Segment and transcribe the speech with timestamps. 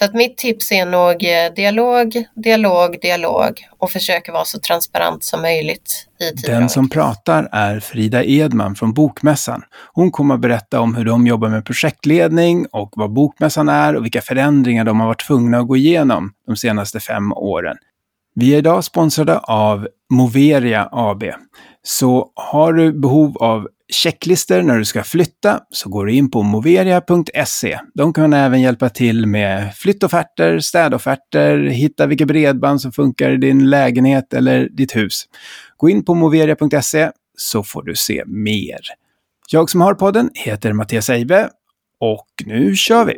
[0.00, 5.24] Så att mitt tips är nog eh, dialog, dialog, dialog och försöka vara så transparent
[5.24, 9.62] som möjligt i Den som pratar är Frida Edman från Bokmässan.
[9.92, 14.04] Hon kommer att berätta om hur de jobbar med projektledning och vad Bokmässan är och
[14.04, 17.76] vilka förändringar de har varit tvungna att gå igenom de senaste fem åren.
[18.34, 21.24] Vi är idag sponsrade av Moveria AB.
[21.82, 26.42] Så har du behov av checklister när du ska flytta så går du in på
[26.42, 27.78] moveria.se.
[27.94, 33.70] De kan även hjälpa till med flyttofferter, städofferter, hitta vilket bredband som funkar i din
[33.70, 35.24] lägenhet eller ditt hus.
[35.76, 38.80] Gå in på moveria.se så får du se mer.
[39.50, 41.50] Jag som har podden heter Mattias Eibe
[42.00, 43.14] och nu kör vi!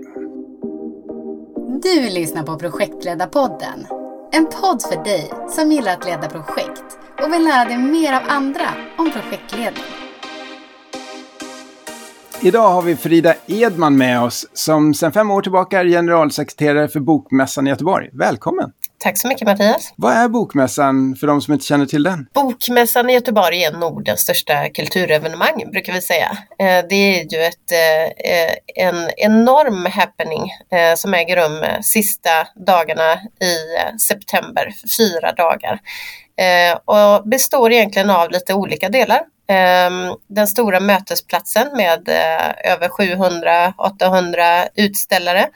[1.83, 4.02] Du lyssnar på Projektledarpodden.
[4.35, 8.23] En podd för dig som gillar att leda projekt och vill lära dig mer av
[8.29, 8.69] andra
[8.99, 9.85] om projektledning.
[12.41, 17.01] Idag har vi Frida Edman med oss som sedan fem år tillbaka är generalsekreterare för
[17.01, 18.11] Bokmässan i Göteborg.
[18.13, 18.73] Välkommen!
[19.03, 19.93] Tack så mycket Mattias!
[19.97, 22.27] Vad är Bokmässan för de som inte känner till den?
[22.35, 26.31] Bokmässan i Göteborg är Nordens största kulturevenemang brukar vi säga.
[26.59, 32.31] Eh, det är ju ett, eh, en enorm happening eh, som äger rum sista
[32.67, 33.57] dagarna i
[33.99, 35.81] september, fyra dagar.
[36.85, 39.21] Och består egentligen av lite olika delar.
[39.49, 42.09] Ehm, den stora mötesplatsen med
[42.65, 45.49] över 700-800 utställare.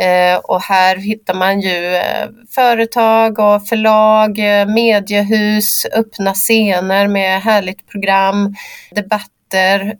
[0.00, 7.42] Eh, och här hittar man ju eh, företag och förlag, eh, mediehus, öppna scener med
[7.42, 8.54] härligt program,
[8.90, 9.96] debatter,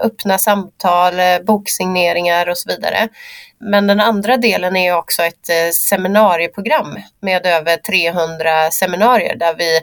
[0.00, 1.14] öppna samtal,
[1.46, 3.08] boksigneringar och så vidare.
[3.60, 9.80] Men den andra delen är också ett seminarieprogram med över 300 seminarier där vi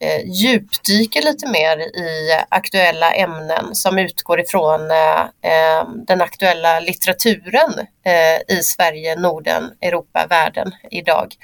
[0.00, 7.72] eh, djupdyker lite mer i aktuella ämnen som utgår ifrån eh, eh, den aktuella litteraturen
[8.04, 11.34] eh, i Sverige, Norden, Europa, världen idag.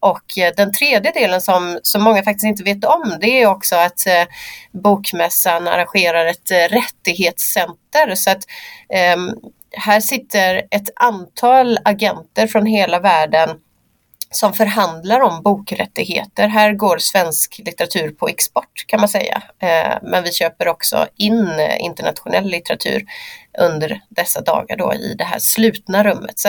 [0.00, 3.76] Och eh, den tredje delen som, som många faktiskt inte vet om det är också
[3.76, 4.24] att eh,
[4.72, 8.14] Bokmässan arrangerar ett eh, rättighetscenter.
[8.14, 8.42] Så att
[8.88, 9.16] eh,
[9.72, 13.48] här sitter ett antal agenter från hela världen
[14.30, 16.48] som förhandlar om bokrättigheter.
[16.48, 19.42] Här går svensk litteratur på export kan man säga.
[19.58, 23.04] Eh, men vi köper också in eh, internationell litteratur
[23.60, 26.38] under dessa dagar då i det här slutna rummet.
[26.38, 26.48] Så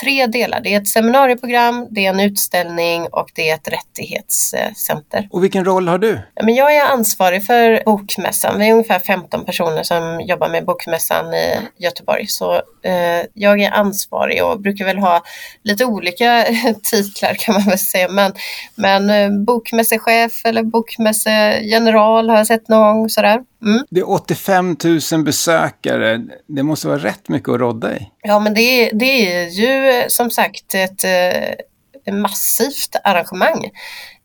[0.00, 5.28] tre delar, det är ett seminarieprogram, det är en utställning och det är ett rättighetscenter.
[5.30, 6.20] Och vilken roll har du?
[6.42, 8.58] Men jag är ansvarig för Bokmässan.
[8.58, 12.26] Vi är ungefär 15 personer som jobbar med Bokmässan i Göteborg.
[12.26, 15.22] Så eh, jag är ansvarig och brukar väl ha
[15.62, 16.44] lite olika
[16.82, 18.08] titlar kan man väl säga.
[18.08, 18.32] Men,
[18.74, 23.40] men eh, bokmässechef eller bokmässegeneral har jag sett någon gång sådär.
[23.64, 23.84] Mm.
[23.90, 24.76] Det är 85
[25.12, 26.20] 000 besökare.
[26.46, 28.10] Det måste vara rätt mycket att rodda i.
[28.22, 33.64] Ja, men det, det är ju eh, som sagt ett eh, massivt arrangemang.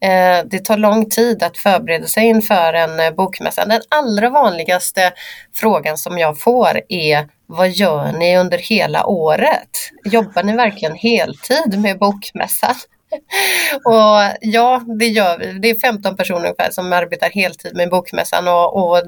[0.02, 3.66] Eh, det tar lång tid att förbereda sig inför en eh, bokmässa.
[3.66, 5.12] Den allra vanligaste
[5.54, 9.70] frågan som jag får är vad gör ni under hela året?
[10.06, 12.76] Jobbar ni verkligen heltid med bokmässan?
[13.86, 15.60] och ja, det gör vi.
[15.60, 19.04] Det är 15 personer ungefär som arbetar heltid med Bokmässan och, och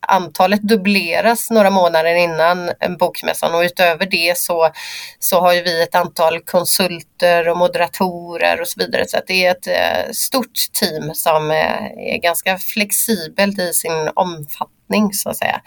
[0.00, 4.70] antalet dubbleras några månader innan bokmässan och utöver det så,
[5.18, 9.46] så har ju vi ett antal konsulter och moderatorer och så vidare så att det
[9.46, 15.36] är ett eh, stort team som eh, är ganska flexibelt i sin omfattning så att
[15.36, 15.60] säga.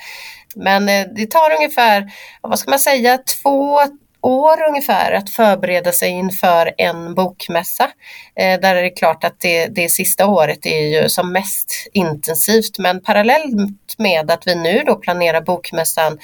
[0.56, 2.12] Men eh, det tar ungefär,
[2.42, 3.80] vad ska man säga, två
[4.22, 7.84] år ungefär att förbereda sig inför en bokmässa.
[8.36, 12.80] Eh, där är det klart att det, det sista året är ju som mest intensivt
[12.80, 13.54] men parallellt
[13.98, 16.18] med att vi nu då planerar bokmässan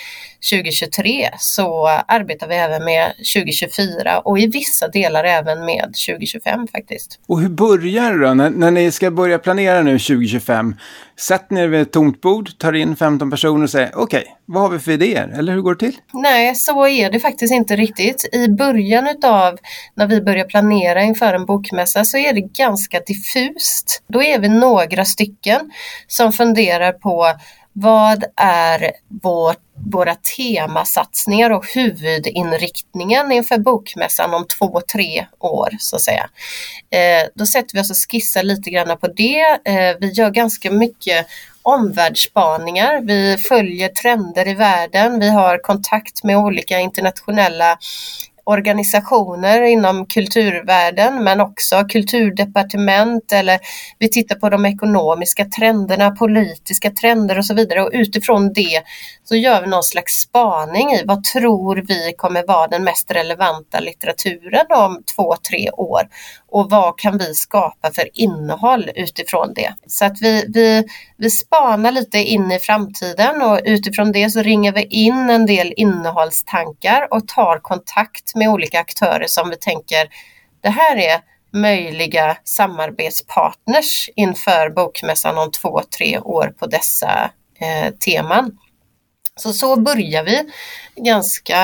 [0.51, 7.19] 2023 så arbetar vi även med 2024 och i vissa delar även med 2025 faktiskt.
[7.27, 8.33] Och hur börjar det då?
[8.33, 10.75] När, när ni ska börja planera nu 2025,
[11.19, 14.61] Sätt ner vid ett tomt bord, tar in 15 personer och säger okej, okay, vad
[14.61, 15.27] har vi för idéer?
[15.37, 15.97] Eller hur går det till?
[16.13, 18.29] Nej, så är det faktiskt inte riktigt.
[18.33, 19.57] I början utav
[19.95, 24.03] när vi börjar planera inför en bokmässa så är det ganska diffust.
[24.07, 25.71] Då är vi några stycken
[26.07, 27.33] som funderar på
[27.79, 28.91] vad är
[29.21, 29.57] vårt,
[29.91, 36.29] våra temasatsningar och huvudinriktningen inför bokmässan om två, tre år så att säga.
[36.89, 39.59] Eh, då sätter vi oss och skissar lite grann på det.
[39.65, 41.27] Eh, vi gör ganska mycket
[41.61, 43.01] omvärldsspaningar.
[43.01, 45.19] Vi följer trender i världen.
[45.19, 47.77] Vi har kontakt med olika internationella
[48.47, 53.59] organisationer inom kulturvärlden men också kulturdepartement eller
[53.99, 57.83] vi tittar på de ekonomiska trenderna, politiska trender och så vidare.
[57.83, 58.83] Och utifrån det
[59.23, 63.79] så gör vi någon slags spaning i vad tror vi kommer vara den mest relevanta
[63.79, 66.01] litteraturen om två, tre år
[66.47, 69.73] och vad kan vi skapa för innehåll utifrån det.
[69.87, 70.83] Så att vi, vi,
[71.17, 75.73] vi spanar lite in i framtiden och utifrån det så ringer vi in en del
[75.77, 80.07] innehållstankar och tar kontakt med olika aktörer som vi tänker
[80.61, 81.21] det här är
[81.53, 88.57] möjliga samarbetspartners inför bokmässan om två, tre år på dessa eh, teman.
[89.37, 90.43] Så så börjar vi
[90.95, 91.57] ganska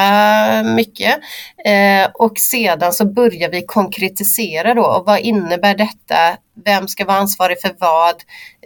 [0.75, 1.19] mycket
[1.65, 6.37] eh, och sedan så börjar vi konkretisera då och vad innebär detta?
[6.65, 8.15] Vem ska vara ansvarig för vad?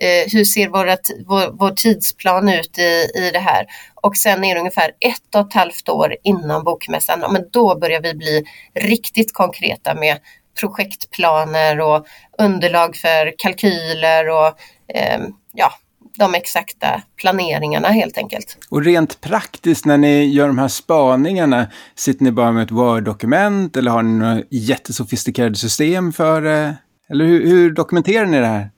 [0.01, 3.65] Eh, hur ser våra, vår, vår, tidsplan ut i, i det här?
[3.95, 8.01] Och sen är det ungefär ett och ett halvt år innan bokmässan, men då börjar
[8.01, 8.43] vi bli
[8.75, 10.17] riktigt konkreta med
[10.59, 12.05] projektplaner och
[12.37, 14.47] underlag för kalkyler och
[14.93, 15.19] eh,
[15.53, 15.73] ja,
[16.17, 18.57] de exakta planeringarna helt enkelt.
[18.69, 23.77] Och rent praktiskt när ni gör de här spaningarna, sitter ni bara med ett Word-dokument
[23.77, 26.75] eller har ni några jättesofistikerade system för det?
[27.09, 28.69] Eller hur, hur dokumenterar ni det här?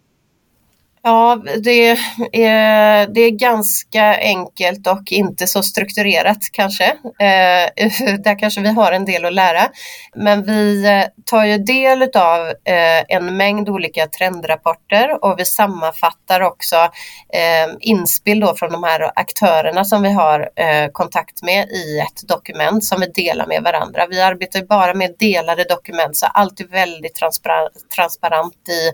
[1.03, 1.87] Ja, det
[2.31, 6.85] är, det är ganska enkelt och inte så strukturerat kanske.
[7.19, 7.89] Eh,
[8.23, 9.67] där kanske vi har en del att lära.
[10.15, 16.41] Men vi eh, tar ju del av eh, en mängd olika trendrapporter och vi sammanfattar
[16.41, 16.75] också
[17.33, 22.27] eh, inspel då från de här aktörerna som vi har eh, kontakt med i ett
[22.27, 24.07] dokument som vi delar med varandra.
[24.09, 28.91] Vi arbetar bara med delade dokument så allt är väldigt transparent, transparent i,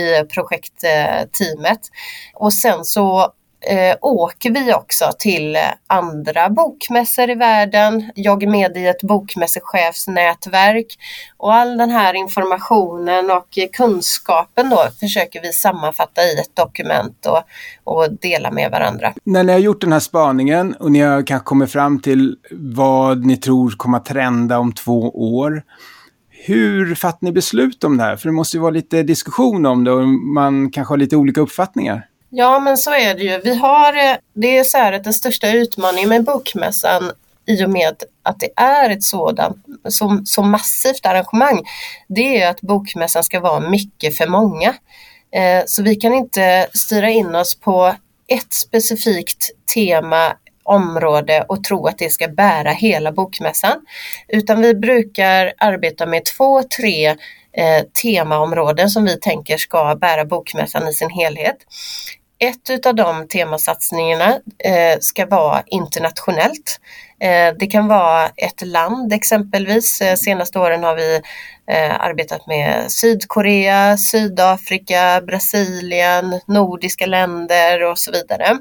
[0.00, 1.80] i projektteamet eh, teamet.
[2.34, 3.32] Och sen så
[3.70, 8.10] eh, åker vi också till andra bokmässor i världen.
[8.14, 10.86] Jag är med i ett bokmässechefsnätverk
[11.36, 17.42] och all den här informationen och kunskapen då försöker vi sammanfatta i ett dokument och,
[17.84, 19.12] och dela med varandra.
[19.24, 23.26] När ni har gjort den här spaningen och ni har kanske kommit fram till vad
[23.26, 25.62] ni tror kommer att trenda om två år.
[26.46, 28.16] Hur fattar ni beslut om det här?
[28.16, 31.40] För det måste ju vara lite diskussion om det och man kanske har lite olika
[31.40, 32.08] uppfattningar.
[32.30, 33.40] Ja, men så är det ju.
[33.44, 37.10] Vi har, eh, det är så här att den största utmaningen med Bokmässan
[37.46, 39.56] i och med att det är ett sådant
[39.88, 41.62] så, så massivt arrangemang,
[42.08, 44.68] det är att Bokmässan ska vara mycket för många.
[45.34, 47.94] Eh, så vi kan inte styra in oss på
[48.28, 50.32] ett specifikt tema
[50.66, 53.76] område och tro att det ska bära hela bokmässan.
[54.28, 57.06] Utan vi brukar arbeta med två, tre
[57.52, 61.56] eh, temaområden som vi tänker ska bära bokmässan i sin helhet.
[62.38, 64.28] Ett av de temasatsningarna
[64.64, 66.80] eh, ska vara internationellt.
[67.20, 70.00] Eh, det kan vara ett land exempelvis.
[70.00, 71.20] Eh, senaste åren har vi
[71.70, 78.58] eh, arbetat med Sydkorea, Sydafrika, Brasilien, nordiska länder och så vidare.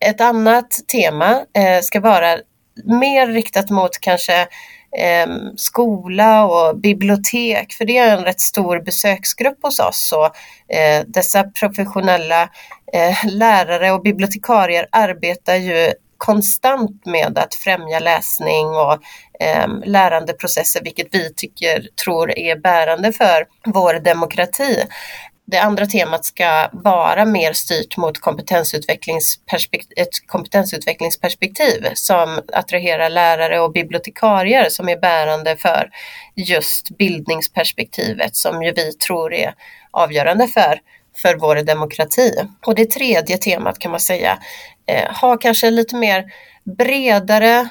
[0.00, 2.38] Ett annat tema eh, ska vara
[2.84, 4.40] mer riktat mot kanske
[4.98, 10.08] eh, skola och bibliotek, för det är en rätt stor besöksgrupp hos oss.
[10.08, 10.24] Så,
[10.74, 12.42] eh, dessa professionella
[12.92, 18.98] eh, lärare och bibliotekarier arbetar ju konstant med att främja läsning och
[19.40, 24.84] eh, lärandeprocesser, vilket vi tycker tror är bärande för vår demokrati.
[25.50, 28.22] Det andra temat ska vara mer styrt mot ett
[30.26, 35.90] kompetensutvecklingsperspektiv som attraherar lärare och bibliotekarier som är bärande för
[36.34, 39.54] just bildningsperspektivet som ju vi tror är
[39.90, 40.80] avgörande för
[41.16, 42.32] för vår demokrati.
[42.66, 44.38] Och det tredje temat kan man säga
[44.86, 46.24] eh, har kanske lite mer
[46.78, 47.68] bredare,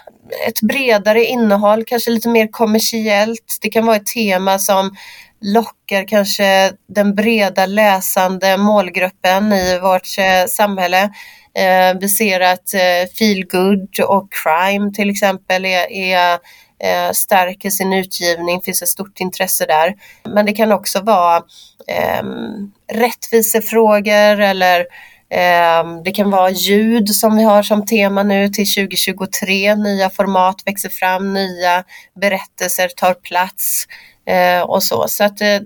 [0.47, 3.57] ett bredare innehåll, kanske lite mer kommersiellt.
[3.61, 4.95] Det kan vara ett tema som
[5.41, 11.03] lockar kanske den breda läsande målgruppen i vårt eh, samhälle.
[11.57, 16.39] Eh, vi ser att eh, feel good och crime till exempel är, är
[17.13, 19.95] stärker sin utgivning, finns ett stort intresse där.
[20.23, 21.37] Men det kan också vara
[21.87, 22.23] eh,
[22.93, 24.85] rättvisefrågor eller eh,
[25.29, 29.75] Ehm, det kan vara ljud som vi har som tema nu till 2023.
[29.75, 31.83] Nya format växer fram, nya
[32.21, 33.87] berättelser tar plats
[34.25, 35.07] eh, och så.
[35.07, 35.59] Så att eh,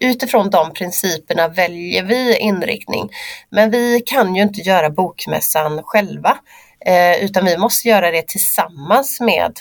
[0.00, 3.10] utifrån de principerna väljer vi inriktning.
[3.50, 6.38] Men vi kan ju inte göra bokmässan själva,
[6.86, 9.52] eh, utan vi måste göra det tillsammans med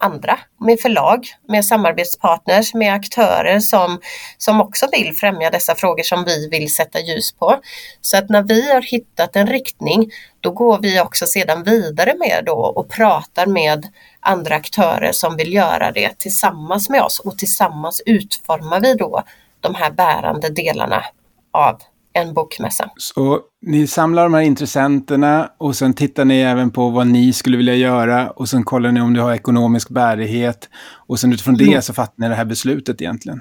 [0.00, 4.00] andra, med förlag, med samarbetspartners, med aktörer som,
[4.38, 7.60] som också vill främja dessa frågor som vi vill sätta ljus på.
[8.00, 12.42] Så att när vi har hittat en riktning, då går vi också sedan vidare med
[12.46, 13.86] då och pratar med
[14.20, 19.22] andra aktörer som vill göra det tillsammans med oss och tillsammans utformar vi då
[19.60, 21.04] de här bärande delarna
[21.52, 21.80] av
[22.12, 22.90] en bokmässa.
[22.96, 27.56] Så ni samlar de här intressenterna och sen tittar ni även på vad ni skulle
[27.56, 30.68] vilja göra och sen kollar ni om du har ekonomisk bärighet
[31.06, 31.82] och sen utifrån det mm.
[31.82, 33.40] så fattar ni det här beslutet egentligen.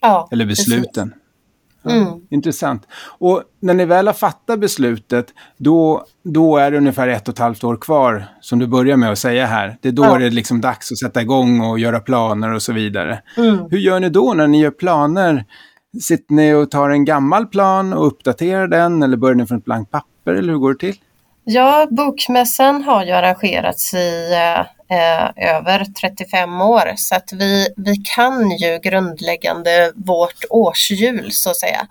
[0.00, 1.14] Ja, Eller besluten.
[1.82, 2.08] Ja, mm.
[2.30, 2.82] Intressant.
[3.18, 7.38] Och när ni väl har fattat beslutet, då, då är det ungefär ett och ett
[7.38, 9.76] halvt år kvar, som du börjar med att säga här.
[9.80, 10.18] Det är då ja.
[10.18, 13.22] det är liksom dags att sätta igång och göra planer och så vidare.
[13.36, 13.58] Mm.
[13.70, 15.44] Hur gör ni då när ni gör planer?
[16.00, 19.64] Sitter ni och tar en gammal plan och uppdaterar den eller börjar ni från ett
[19.64, 20.96] blankt papper eller hur går det till?
[21.44, 24.32] Ja, Bokmässan har ju arrangerats i
[24.90, 31.56] eh, över 35 år så att vi, vi kan ju grundläggande vårt årshjul så att
[31.56, 31.86] säga.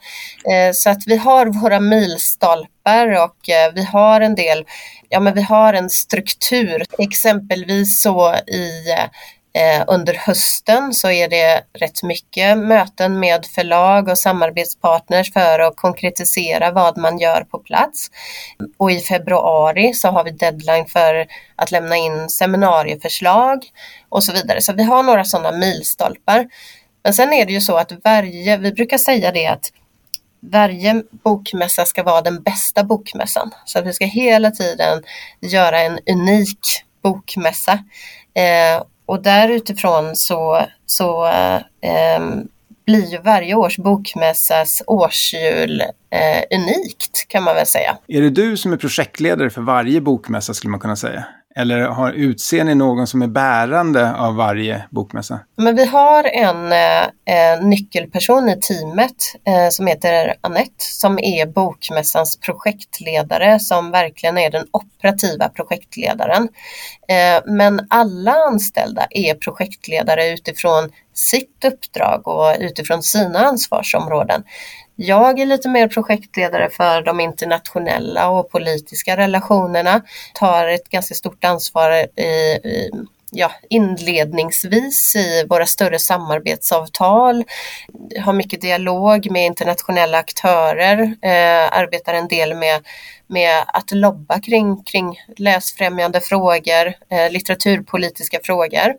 [0.51, 4.65] Eh, så att vi har våra milstolpar och eh, vi har en del,
[5.09, 9.09] ja men vi har en struktur, exempelvis så i Eh,
[9.55, 15.75] Eh, under hösten så är det rätt mycket möten med förlag och samarbetspartners för att
[15.75, 18.11] konkretisera vad man gör på plats.
[18.77, 23.65] Och i februari så har vi deadline för att lämna in seminarieförslag
[24.09, 24.61] och så vidare.
[24.61, 26.47] Så vi har några sådana milstolpar.
[27.03, 29.71] Men sen är det ju så att varje, vi brukar säga det att
[30.51, 33.51] varje bokmässa ska vara den bästa bokmässan.
[33.65, 35.03] Så att vi ska hela tiden
[35.41, 37.73] göra en unik bokmässa.
[38.33, 41.25] Eh, och där utifrån så, så
[41.81, 42.19] eh,
[42.85, 47.97] blir ju varje års bokmässas årshjul eh, unikt kan man väl säga.
[48.07, 51.25] Är det du som är projektledare för varje bokmässa skulle man kunna säga?
[51.57, 55.39] Eller har, utser ni någon som är bärande av varje bokmässa?
[55.55, 59.15] Men vi har en eh, nyckelperson i teamet
[59.47, 66.47] eh, som heter Annette som är bokmässans projektledare som verkligen är den operativa projektledaren.
[67.07, 74.43] Eh, men alla anställda är projektledare utifrån sitt uppdrag och utifrån sina ansvarsområden.
[74.95, 80.01] Jag är lite mer projektledare för de internationella och politiska relationerna,
[80.33, 82.91] tar ett ganska stort ansvar i, i
[83.31, 87.43] ja, inledningsvis i våra större samarbetsavtal,
[88.19, 92.87] har mycket dialog med internationella aktörer, eh, arbetar en del med,
[93.27, 98.95] med att lobba kring, kring läsfrämjande frågor, eh, litteraturpolitiska frågor.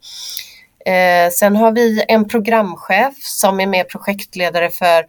[0.87, 5.07] Eh, sen har vi en programchef som är med projektledare för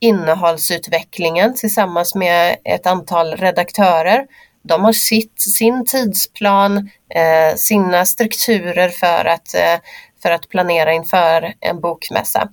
[0.00, 4.26] innehållsutvecklingen tillsammans med ett antal redaktörer.
[4.62, 9.80] De har sitt, sin tidsplan, eh, sina strukturer för att, eh,
[10.22, 12.48] för att planera inför en bokmässa.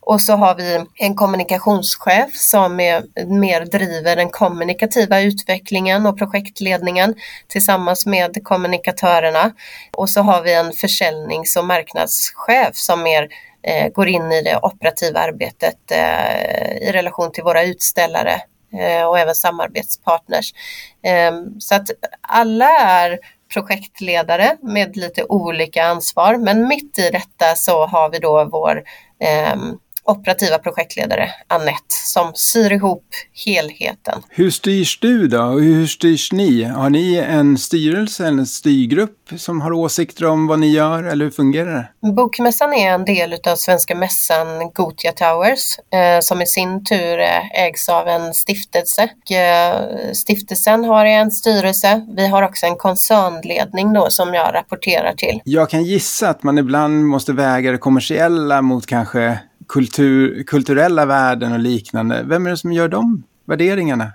[0.00, 7.14] Och så har vi en kommunikationschef som är, mer driver den kommunikativa utvecklingen och projektledningen
[7.48, 9.52] tillsammans med kommunikatörerna.
[9.96, 13.28] Och så har vi en försäljnings och marknadschef som mer
[13.66, 18.42] Eh, går in i det operativa arbetet eh, i relation till våra utställare
[18.78, 20.54] eh, och även samarbetspartners.
[21.02, 21.90] Ehm, så att
[22.20, 23.18] alla är
[23.52, 28.82] projektledare med lite olika ansvar men mitt i detta så har vi då vår
[29.20, 33.04] ehm, operativa projektledare Annette som syr ihop
[33.46, 34.22] helheten.
[34.30, 36.64] Hur styrs du då hur styrs ni?
[36.64, 41.32] Har ni en styrelse, en styrgrupp som har åsikter om vad ni gör eller hur
[41.32, 42.12] fungerar det?
[42.12, 47.18] Bokmässan är en del av Svenska mässan Gotia Towers eh, som i sin tur
[47.54, 49.02] ägs av en stiftelse.
[49.02, 52.06] Eh, stiftelsen har en styrelse.
[52.16, 55.40] Vi har också en koncernledning då som jag rapporterar till.
[55.44, 61.52] Jag kan gissa att man ibland måste väga det kommersiella mot kanske kultur, kulturella värden
[61.52, 62.22] och liknande.
[62.22, 64.12] Vem är det som gör de värderingarna?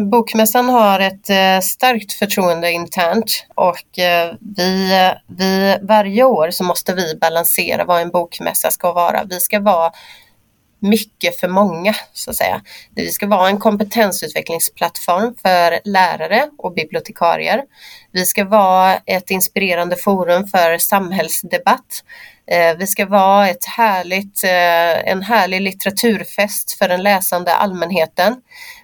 [0.00, 6.64] Bokmässan har ett eh, starkt förtroende internt och eh, vi, eh, vi, varje år så
[6.64, 9.24] måste vi balansera vad en bokmässa ska vara.
[9.24, 9.92] Vi ska vara
[10.82, 12.62] mycket för många så att säga.
[12.94, 17.62] Vi ska vara en kompetensutvecklingsplattform för lärare och bibliotekarier.
[18.12, 22.02] Vi ska vara ett inspirerande forum för samhällsdebatt
[22.50, 28.36] eh, vi ska vara ett härligt, eh, en härlig litteraturfest för den läsande allmänheten.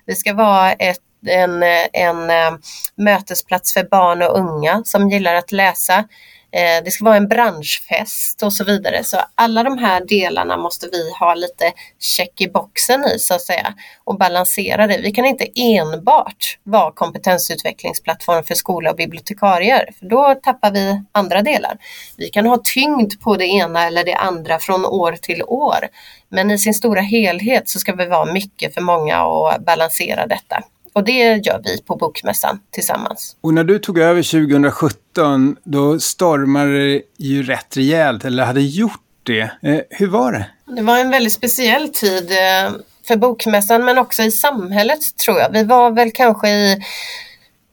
[0.07, 1.63] Vi ska vara ett, en,
[1.93, 2.59] en eh,
[2.97, 6.05] mötesplats för barn och unga som gillar att läsa.
[6.53, 9.05] Eh, det ska vara en branschfest och så vidare.
[9.05, 13.43] Så alla de här delarna måste vi ha lite check i boxen i så att
[13.43, 13.75] säga
[14.05, 14.99] och balansera det.
[14.99, 21.43] Vi kan inte enbart vara kompetensutvecklingsplattform för skola och bibliotekarier, för då tappar vi andra
[21.43, 21.79] delar.
[22.17, 25.89] Vi kan ha tyngd på det ena eller det andra från år till år,
[26.29, 30.63] men i sin stora helhet så ska vi vara mycket för många och balansera detta.
[30.99, 33.37] Och det gör vi på Bokmässan tillsammans.
[33.41, 39.01] Och när du tog över 2017, då stormade det ju rätt rejält, eller hade gjort
[39.23, 39.41] det.
[39.41, 40.47] Eh, hur var det?
[40.77, 42.73] Det var en väldigt speciell tid eh,
[43.09, 45.53] för Bokmässan, men också i samhället tror jag.
[45.53, 46.83] Vi var väl kanske i,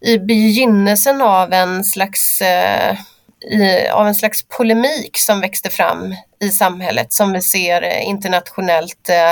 [0.01, 2.97] i begynnelsen av en slags eh,
[3.51, 9.09] i, av en slags polemik som växte fram i samhället som vi ser eh, internationellt
[9.09, 9.29] eh,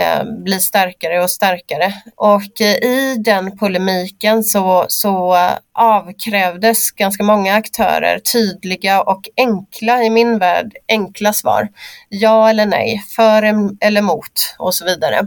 [0.00, 1.94] eh, blir starkare och starkare.
[2.16, 5.36] Och i den polemiken så, så
[5.74, 11.68] avkrävdes ganska många aktörer tydliga och enkla, i min värld, enkla svar.
[12.08, 13.42] Ja eller nej, för
[13.80, 15.26] eller emot och så vidare.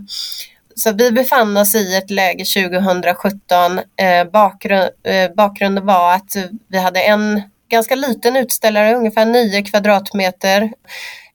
[0.75, 3.77] Så vi befann oss i ett läge 2017.
[3.77, 6.35] Eh, bakgrund, eh, bakgrunden var att
[6.67, 10.71] vi hade en ganska liten utställare, ungefär 9 kvadratmeter.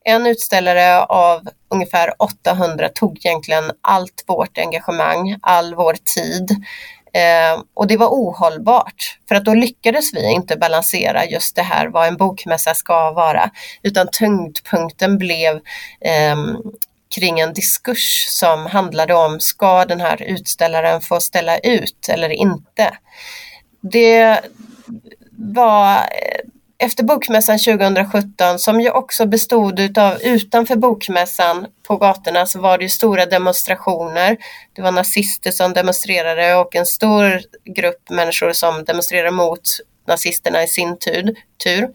[0.03, 6.49] En utställare av ungefär 800 tog egentligen allt vårt engagemang, all vår tid.
[7.13, 11.87] Eh, och det var ohållbart, för att då lyckades vi inte balansera just det här
[11.87, 13.51] vad en bokmässa ska vara,
[13.83, 15.55] utan tyngdpunkten blev
[16.01, 16.35] eh,
[17.15, 22.97] kring en diskurs som handlade om, ska den här utställaren få ställa ut eller inte?
[23.81, 24.41] Det,
[25.37, 26.39] var eh,
[26.79, 32.83] efter Bokmässan 2017 som ju också bestod utav utanför Bokmässan på gatorna så var det
[32.83, 34.37] ju stora demonstrationer.
[34.73, 37.41] Det var nazister som demonstrerade och en stor
[37.75, 39.61] grupp människor som demonstrerade mot
[40.07, 41.35] nazisterna i sin tur.
[41.63, 41.87] tur.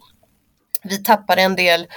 [0.83, 1.87] Vi tappade en del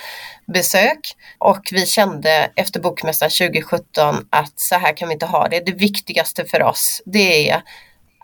[0.53, 0.99] besök
[1.39, 5.61] och vi kände efter Bokmässan 2017 att så här kan vi inte ha det.
[5.67, 7.63] Det viktigaste för oss det är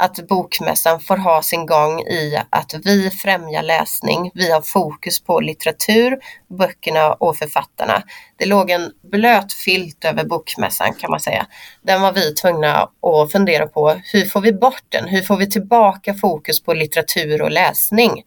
[0.03, 4.31] att bokmässan får ha sin gång i att vi främjar läsning.
[4.35, 6.19] Vi har fokus på litteratur,
[6.59, 8.03] böckerna och författarna.
[8.37, 11.47] Det låg en blöt filt över bokmässan kan man säga.
[11.83, 14.01] Den var vi tvungna att fundera på.
[14.13, 15.09] Hur får vi bort den?
[15.09, 18.23] Hur får vi tillbaka fokus på litteratur och läsning?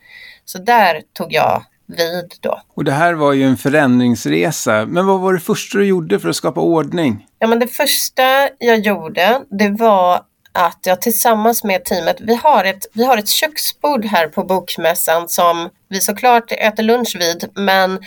[0.45, 2.61] Så där tog jag vid då.
[2.75, 4.85] Och det här var ju en förändringsresa.
[4.85, 7.25] Men vad var det första du gjorde för att skapa ordning?
[7.39, 10.21] Ja, men det första jag gjorde, det var
[10.55, 15.29] att jag tillsammans med teamet, vi har, ett, vi har ett köksbord här på Bokmässan
[15.29, 17.99] som vi såklart äter lunch vid, men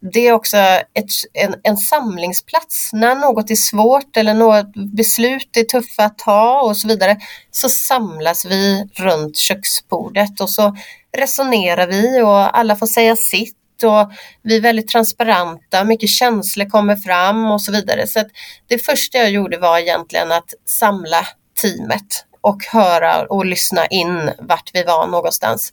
[0.00, 2.90] det är också ett, en, en samlingsplats.
[2.92, 7.16] När något är svårt eller något beslut är tuffa att ta och så vidare
[7.50, 10.76] så samlas vi runt köksbordet och så
[11.16, 14.12] resonerar vi och alla får säga sitt och
[14.42, 18.06] vi är väldigt transparenta, mycket känslor kommer fram och så vidare.
[18.06, 18.24] Så
[18.66, 21.26] det första jag gjorde var egentligen att samla
[21.62, 25.72] teamet och höra och lyssna in vart vi var någonstans.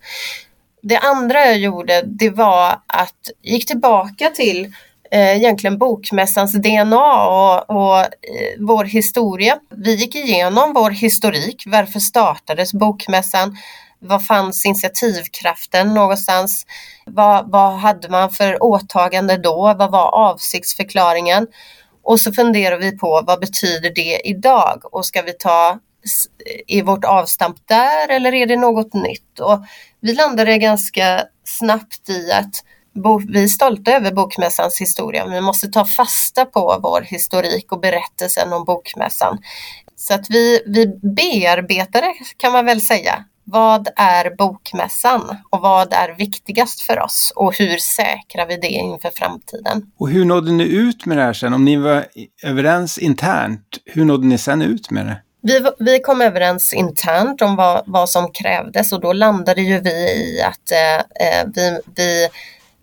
[0.82, 4.74] Det andra jag gjorde det var att gick tillbaka till
[5.12, 8.08] eh, egentligen bokmässans DNA och, och eh,
[8.60, 9.58] vår historia.
[9.70, 11.64] Vi gick igenom vår historik.
[11.66, 13.58] Varför startades bokmässan?
[14.00, 16.66] Var fanns initiativkraften någonstans?
[17.06, 19.74] Vad, vad hade man för åtagande då?
[19.78, 21.48] Vad var avsiktsförklaringen?
[22.06, 25.80] Och så funderar vi på vad betyder det idag och ska vi ta
[26.68, 29.40] i vårt avstamp där eller är det något nytt?
[29.40, 29.66] Och
[30.00, 32.64] vi landade ganska snabbt i att
[33.28, 35.28] vi är stolta över Bokmässans historia.
[35.28, 39.38] Vi måste ta fasta på vår historik och berättelsen om Bokmässan.
[39.96, 46.16] Så att vi, vi bearbetade kan man väl säga vad är bokmässan och vad är
[46.18, 49.92] viktigast för oss och hur säkrar vi det inför framtiden?
[49.98, 51.54] Och hur nådde ni ut med det här sen?
[51.54, 52.06] Om ni var
[52.44, 55.22] överens internt, hur nådde ni sen ut med det?
[55.42, 59.90] Vi, vi kom överens internt om vad, vad som krävdes och då landade ju vi
[59.90, 62.28] i att eh, eh vi, vi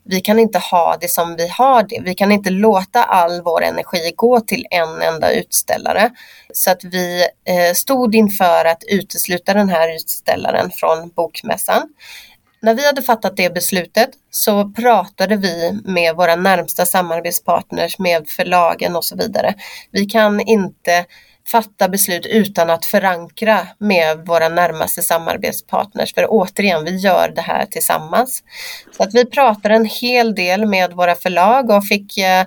[0.05, 2.01] vi kan inte ha det som vi har det.
[2.05, 6.11] Vi kan inte låta all vår energi gå till en enda utställare.
[6.53, 11.89] Så att vi eh, stod inför att utesluta den här utställaren från bokmässan.
[12.63, 18.97] När vi hade fattat det beslutet så pratade vi med våra närmsta samarbetspartners, med förlagen
[18.97, 19.55] och så vidare.
[19.91, 21.05] Vi kan inte
[21.49, 26.15] fatta beslut utan att förankra med våra närmaste samarbetspartners.
[26.15, 28.43] För återigen, vi gör det här tillsammans.
[28.97, 32.45] Så att vi pratade en hel del med våra förlag och fick eh,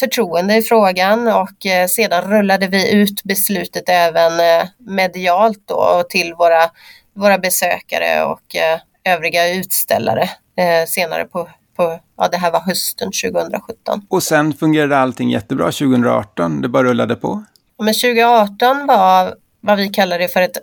[0.00, 6.34] förtroende i frågan och eh, sedan rullade vi ut beslutet även eh, medialt då till
[6.34, 6.70] våra,
[7.14, 8.80] våra besökare och eh,
[9.14, 10.22] övriga utställare
[10.56, 14.06] eh, senare på, på, ja det här var hösten 2017.
[14.08, 17.44] Och sen fungerade allting jättebra 2018, det bara rullade på?
[17.80, 20.56] Men 2018 var vad vi kallar det för ett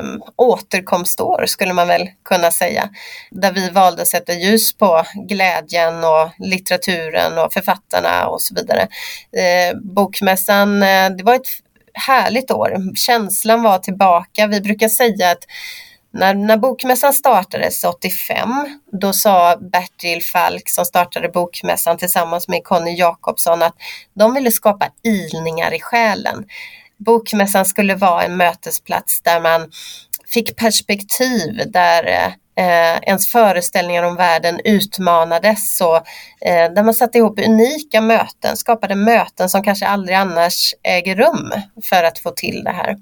[0.00, 2.88] um, återkomstår skulle man väl kunna säga.
[3.30, 8.82] Där vi valde att sätta ljus på glädjen och litteraturen och författarna och så vidare.
[9.32, 11.48] Eh, bokmässan, eh, det var ett
[11.94, 12.96] härligt år.
[12.96, 14.46] Känslan var tillbaka.
[14.46, 15.44] Vi brukar säga att
[16.10, 18.48] när, när Bokmässan startades 85,
[19.00, 23.74] då sa Bertil Falk som startade Bokmässan tillsammans med Conny Jakobsson att
[24.14, 26.44] de ville skapa ilningar i själen.
[26.96, 29.70] Bokmässan skulle vara en mötesplats där man
[30.26, 35.96] fick perspektiv, där eh, ens föreställningar om världen utmanades och
[36.48, 41.52] eh, där man satte ihop unika möten, skapade möten som kanske aldrig annars äger rum
[41.90, 42.96] för att få till det här.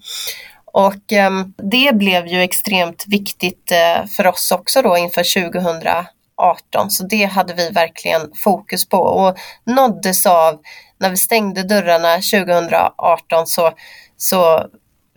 [0.76, 7.06] Och ehm, det blev ju extremt viktigt eh, för oss också då inför 2018, så
[7.06, 9.36] det hade vi verkligen fokus på och
[9.66, 10.60] nåddes av
[10.98, 13.72] när vi stängde dörrarna 2018 så,
[14.16, 14.66] så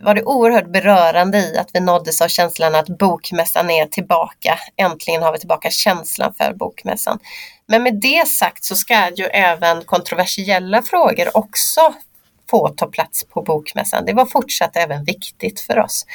[0.02, 4.58] var det oerhört berörande i att vi nåddes av känslan att bokmässan är tillbaka.
[4.76, 7.18] Äntligen har vi tillbaka känslan för bokmässan.
[7.66, 11.94] Men med det sagt så ska ju även kontroversiella frågor också
[12.50, 14.04] få ta plats på bokmässan.
[14.04, 16.06] Det var fortsatt även viktigt för oss.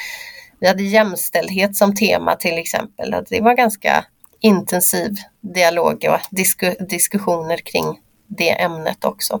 [0.60, 3.14] Vi hade jämställdhet som tema till exempel.
[3.28, 4.04] Det var ganska
[4.40, 9.40] intensiv dialog och disku diskussioner kring det ämnet också.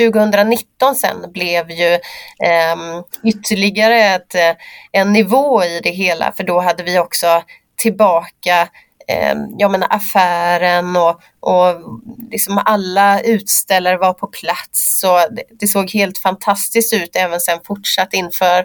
[0.00, 4.52] 2019 sen blev ju eh, ytterligare ett, eh,
[4.92, 7.42] en nivå i det hela för då hade vi också
[7.76, 8.68] tillbaka
[9.08, 15.00] eh, jag menar affären och, och liksom alla utställare var på plats.
[15.00, 18.64] Så det, det såg helt fantastiskt ut även sen fortsatt inför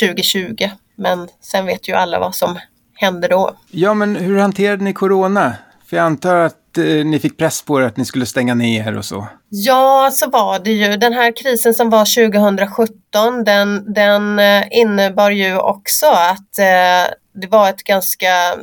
[0.00, 0.68] 2020.
[0.96, 2.58] Men sen vet ju alla vad som
[2.94, 3.56] hände då.
[3.70, 5.54] Ja, men hur hanterade ni corona?
[5.86, 8.96] För jag antar att eh, ni fick press på er att ni skulle stänga ner
[8.96, 9.26] och så.
[9.48, 10.96] Ja, så var det ju.
[10.96, 17.46] Den här krisen som var 2017, den, den eh, innebar ju också att eh, det
[17.50, 18.54] var ett ganska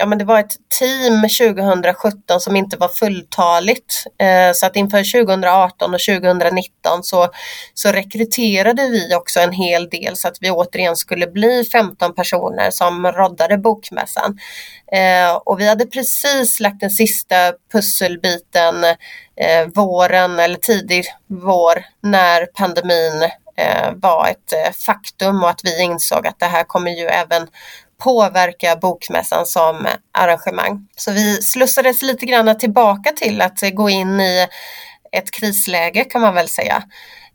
[0.00, 4.04] ja, men det var ett team 2017 som inte var fulltaligt.
[4.18, 7.28] Eh, så att inför 2018 och 2019 så,
[7.74, 12.70] så rekryterade vi också en hel del så att vi återigen skulle bli 15 personer
[12.70, 14.38] som roddade bokmässan.
[14.92, 18.84] Eh, och vi hade precis lagt den sista pusselbiten
[19.40, 23.22] eh, våren eller tidig vår när pandemin
[23.56, 27.48] eh, var ett eh, faktum och att vi insåg att det här kommer ju även
[28.00, 30.88] påverka bokmässan som arrangemang.
[30.96, 34.46] Så vi slussades lite grann tillbaka till att gå in i
[35.12, 36.82] ett krisläge kan man väl säga.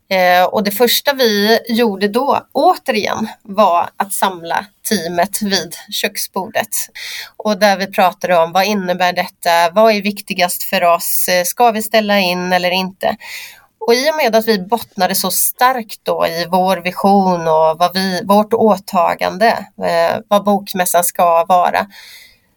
[0.08, 6.68] Eh, och det första vi gjorde då, återigen, var att samla teamet vid köksbordet.
[7.36, 11.70] Och där vi pratade om vad innebär detta, vad är viktigast för oss, eh, ska
[11.70, 13.16] vi ställa in eller inte?
[13.86, 17.94] Och i och med att vi bottnade så starkt då i vår vision och vad
[17.94, 21.86] vi, vårt åtagande, eh, vad bokmässan ska vara,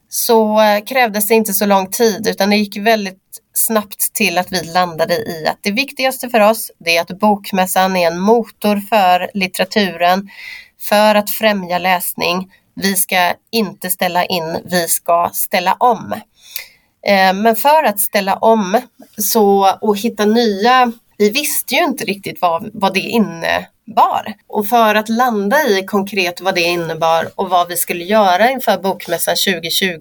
[0.10, 4.52] så eh, krävdes det inte så lång tid utan det gick väldigt snabbt till att
[4.52, 8.78] vi landade i att det viktigaste för oss det är att bokmässan är en motor
[8.90, 10.30] för litteraturen,
[10.90, 12.52] för att främja läsning.
[12.76, 16.14] Vi ska inte ställa in, vi ska ställa om.
[17.08, 18.82] Eh, men för att ställa om
[19.18, 24.34] så, och hitta nya vi visste ju inte riktigt vad, vad det innebar.
[24.48, 28.78] Och för att landa i konkret vad det innebar och vad vi skulle göra inför
[28.78, 30.00] Bokmässan 2020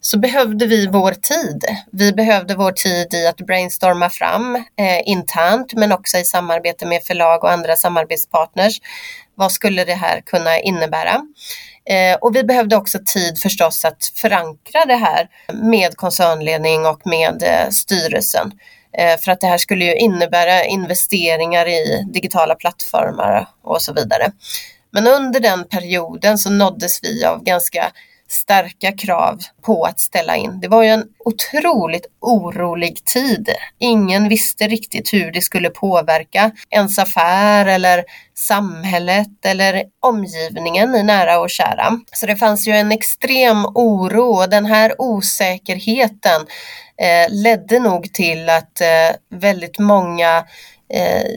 [0.00, 1.64] så behövde vi vår tid.
[1.92, 7.02] Vi behövde vår tid i att brainstorma fram eh, internt men också i samarbete med
[7.02, 8.80] förlag och andra samarbetspartners.
[9.34, 11.20] Vad skulle det här kunna innebära?
[11.84, 17.42] Eh, och vi behövde också tid förstås att förankra det här med koncernledning och med
[17.42, 18.52] eh, styrelsen.
[18.98, 24.32] Eh, för att det här skulle ju innebära investeringar i digitala plattformar och så vidare.
[24.92, 27.92] Men under den perioden så nåddes vi av ganska
[28.30, 30.60] starka krav på att ställa in.
[30.60, 33.48] Det var ju en otroligt orolig tid.
[33.78, 41.40] Ingen visste riktigt hur det skulle påverka ens affär eller samhället eller omgivningen i nära
[41.40, 41.98] och kära.
[42.12, 46.46] Så det fanns ju en extrem oro och den här osäkerheten
[47.00, 50.44] Eh, ledde nog till att eh, väldigt många
[50.94, 51.30] eh,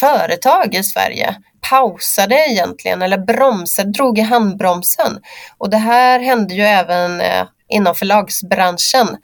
[0.00, 1.36] företag i Sverige
[1.70, 5.20] pausade egentligen eller bromsade, drog i handbromsen.
[5.58, 9.16] Och det här hände ju även eh, inom förlagsbranschen.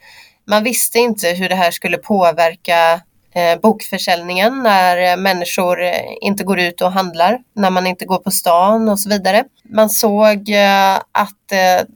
[0.47, 3.01] Man visste inte hur det här skulle påverka
[3.35, 8.19] eh, bokförsäljningen när eh, människor eh, inte går ut och handlar, när man inte går
[8.19, 9.45] på stan och så vidare.
[9.65, 11.87] Man såg eh, att eh,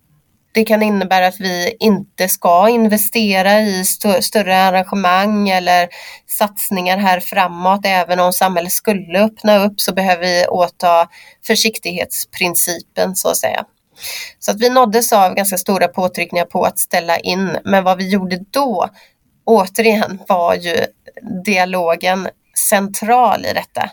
[0.56, 5.88] det kan innebära att vi inte ska investera i st större arrangemang eller
[6.26, 7.80] satsningar här framåt.
[7.84, 11.08] Även om samhället skulle öppna upp så behöver vi åta
[11.46, 13.64] försiktighetsprincipen så att säga.
[14.38, 17.58] Så att vi nåddes av ganska stora påtryckningar på att ställa in.
[17.64, 18.88] Men vad vi gjorde då,
[19.44, 20.76] återigen, var ju
[21.44, 22.28] dialogen
[22.68, 23.90] central i detta.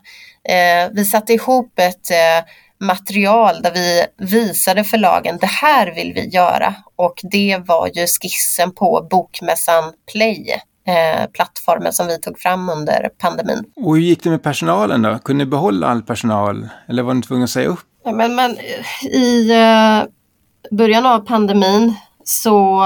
[0.50, 2.46] Eh, vi satte ihop ett eh,
[2.84, 8.72] material där vi visade förlagen det här vill vi göra och det var ju skissen
[8.72, 13.64] på Bokmässan Play eh, plattformen som vi tog fram under pandemin.
[13.76, 15.20] Och hur gick det med personalen då?
[15.20, 17.80] Kunde ni behålla all personal eller var ni tvungna att säga upp?
[18.06, 18.58] Ja, men, men
[19.04, 20.04] I eh,
[20.78, 22.84] början av pandemin så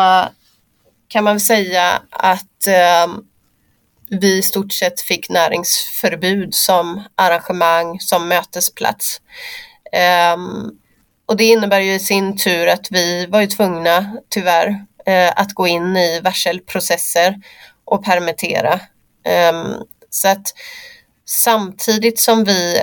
[1.08, 3.14] kan man säga att eh,
[4.10, 9.22] vi i stort sett fick näringsförbud som arrangemang, som mötesplats.
[10.34, 10.72] Um,
[11.26, 14.68] och det innebär ju i sin tur att vi var ju tvungna, tyvärr,
[15.10, 17.36] uh, att gå in i varselprocesser
[17.86, 18.80] och permittera.
[19.52, 20.54] Um, så att
[21.26, 22.80] samtidigt som vi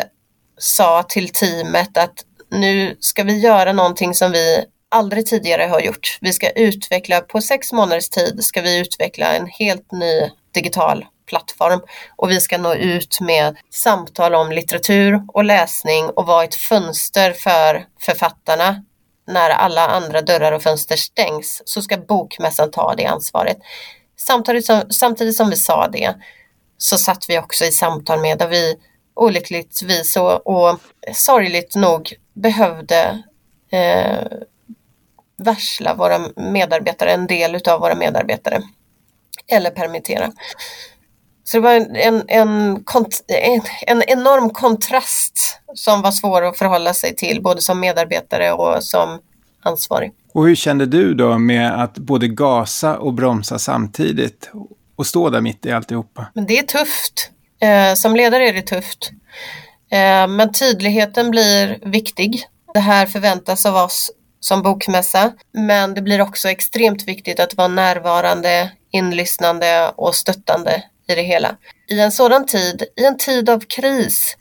[0.59, 6.19] sa till teamet att nu ska vi göra någonting som vi aldrig tidigare har gjort.
[6.21, 11.81] Vi ska utveckla, på sex månaders tid ska vi utveckla en helt ny digital plattform
[12.17, 17.33] och vi ska nå ut med samtal om litteratur och läsning och vara ett fönster
[17.33, 18.85] för författarna
[19.27, 23.59] när alla andra dörrar och fönster stängs så ska Bokmässan ta det ansvaret.
[24.17, 26.15] Samtidigt som, samtidigt som vi sa det
[26.79, 28.77] så satt vi också i samtal med där vi
[29.15, 30.79] olyckligtvis och, och
[31.13, 33.23] sorgligt nog behövde
[33.71, 34.27] eh,
[35.37, 38.63] varsla våra medarbetare, en del utav våra medarbetare
[39.47, 40.33] eller permittera.
[41.45, 47.17] Så det var en, en, en, en, enorm kontrast som var svår att förhålla sig
[47.17, 49.19] till, både som medarbetare och som
[49.63, 50.13] ansvarig.
[50.33, 54.51] Och hur kände du då med att både gasa och bromsa samtidigt
[54.97, 56.27] och stå där mitt i alltihopa?
[56.35, 57.31] Men det är tufft.
[57.61, 59.11] Eh, som ledare är det tufft.
[59.91, 62.45] Eh, men tydligheten blir viktig.
[62.75, 67.69] Det här förväntas av oss som bokmässa, men det blir också extremt viktigt att vara
[67.69, 71.57] närvarande, inlyssnande och stöttande i det hela.
[71.89, 74.37] I en sådan tid, i en tid av kris,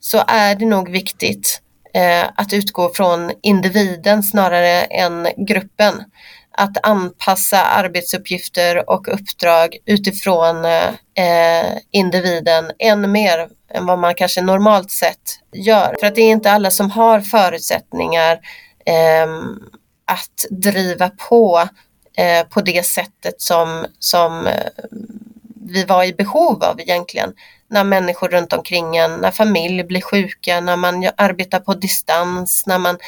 [0.00, 1.60] så är det nog viktigt
[1.94, 6.04] eh, att utgå från individen snarare än gruppen.
[6.50, 14.42] Att anpassa arbetsuppgifter och uppdrag utifrån eh, eh individen än mer än vad man kanske
[14.42, 15.96] normalt sett gör.
[16.00, 18.38] För att det är inte alla som har förutsättningar
[18.86, 19.28] eh,
[20.06, 21.68] att driva på
[22.16, 24.66] eh, på det sättet som, som eh,
[25.70, 27.32] vi var i behov av egentligen.
[27.70, 32.78] När människor runt omkring en, när familj blir sjuka, när man arbetar på distans, när
[32.78, 32.98] man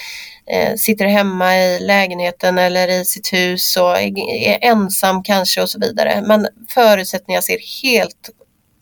[0.47, 5.81] eh, sitter hemma i lägenheten eller i sitt hus och är, ensam kanske och så
[5.81, 6.23] vidare.
[6.27, 8.31] Men förutsättningarna ser helt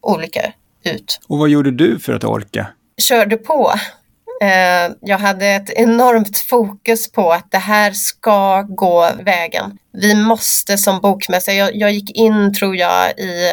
[0.02, 0.52] olika
[0.84, 1.20] ut.
[1.28, 2.66] Och vad gjorde du för att orka?
[3.00, 3.72] Körde på.
[4.40, 9.78] Eh, jag hade ett enormt fokus på att det här ska gå vägen.
[9.92, 13.52] Vi måste som bokmässare, jag, jag gick in tror jag i,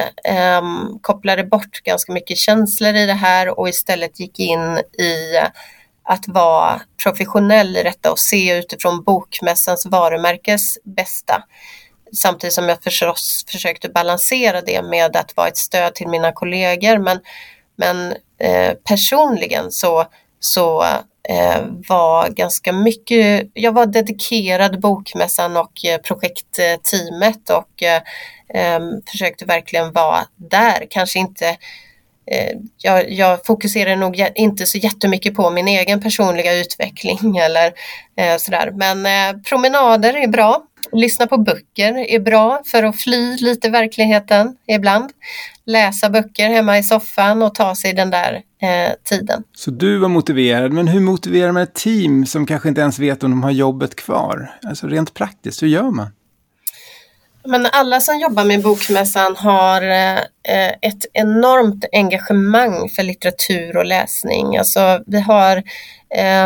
[0.60, 5.40] um, kopplade bort ganska mycket känslor i det här och istället gick in i
[6.04, 11.44] att vara professionell i detta och se utifrån bokmässans varumärkes bästa.
[12.16, 16.98] Samtidigt som jag förstås försökte balansera det med att vara ett stöd till mina kollegor
[16.98, 17.20] men,
[17.76, 20.06] men eh, personligen så
[20.46, 20.84] så
[21.30, 28.02] eh, var ganska mycket, jag var dedikerad bokmässan och eh, projektteamet och eh,
[28.54, 28.80] eh
[29.12, 31.48] försökte verkligen vara där, kanske inte
[32.32, 37.74] eh, jag, jag fokuserar nog inte så jättemycket på min egen personliga utveckling eller
[38.18, 38.72] eh, sådär.
[38.72, 40.64] Men eh, promenader är bra.
[40.96, 45.12] Lyssna på böcker är bra för att fly lite verkligheten ibland.
[45.66, 49.44] Läsa böcker hemma i soffan och ta sig den där eh, tiden.
[49.56, 53.24] Så du var motiverad, men hur motiverar man ett team som kanske inte ens vet
[53.24, 54.60] om de har jobbet kvar?
[54.64, 56.08] Alltså rent praktiskt, hur gör man?
[57.48, 64.58] Men alla som jobbar med Bokmässan har eh, ett enormt engagemang för litteratur och läsning.
[64.58, 65.58] Alltså vi har,
[66.16, 66.46] eh,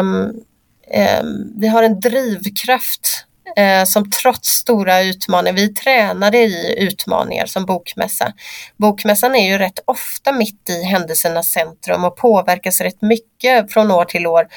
[0.92, 1.24] eh,
[1.56, 8.34] vi har en drivkraft eh, som trots stora utmaningar, vi tränade i utmaningar som bokmässa.
[8.78, 14.06] Bokmässan är ju rätt ofta mitt i händelsernas centrum och påverkas rätt mycket från år
[14.06, 14.48] till år,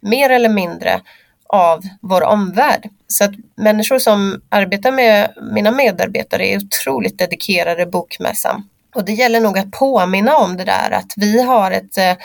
[0.00, 1.00] mer eller mindre
[1.52, 2.88] av vår omvärld.
[3.08, 8.68] Så att människor som arbetar med mina medarbetare är otroligt dedikerade bokmässan.
[8.94, 12.16] Och det gäller nog att påminna om det där att vi har ett eh, eh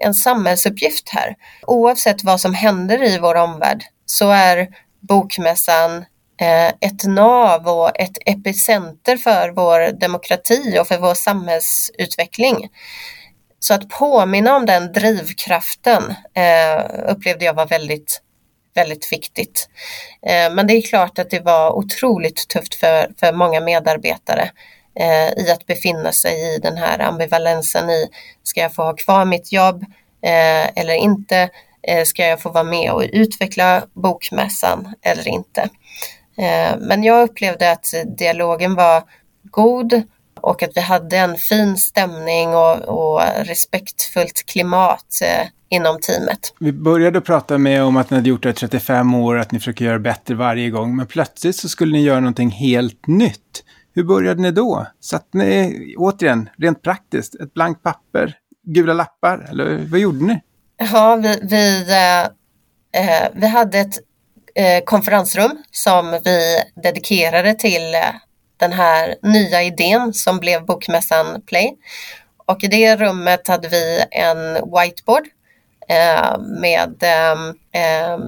[0.00, 1.36] en samhällsuppgift här.
[1.66, 4.68] Oavsett vad som händer i vår omvärld så är
[5.00, 6.04] Bokmässan
[6.40, 12.68] eh, ett nav och ett epicenter för vår demokrati och för vår samhällsutveckling.
[13.58, 18.20] Så att påminna om den drivkraften eh, upplevde jag var väldigt,
[18.74, 19.68] väldigt viktigt.
[20.26, 24.50] Eh, men det är klart att det var otroligt tufft för, för många medarbetare
[25.36, 28.08] i att befinna sig i den här ambivalensen i,
[28.42, 29.84] ska jag få ha kvar mitt jobb
[30.74, 31.50] eller inte?
[31.82, 35.60] Eh, ska jag få vara med och utveckla bokmässan eller inte?
[36.38, 39.02] Eh, men jag upplevde att dialogen var
[39.50, 40.02] god
[40.40, 46.54] och att vi hade en fin stämning och, och respektfullt klimat eh, inom teamet.
[46.60, 49.58] Vi började prata med om att ni hade gjort det i 35 år, att ni
[49.58, 53.64] försöker göra bättre varje gång, men plötsligt så skulle ni göra någonting helt nytt.
[53.94, 54.86] Hur började ni då?
[55.00, 58.34] Satt ni, återigen, rent praktiskt, ett blankt papper,
[58.66, 60.40] gula lappar, eller vad gjorde ni?
[60.82, 62.22] Ja, vi, vi, eh,
[63.02, 63.94] eh, vi hade ett
[64.54, 68.00] eh, konferensrum som vi dedikerade till eh,
[68.56, 71.76] den här nya idén som blev Bokmässan Play.
[72.46, 75.26] Och i det rummet hade vi en whiteboard
[75.88, 78.18] eh, med eh, eh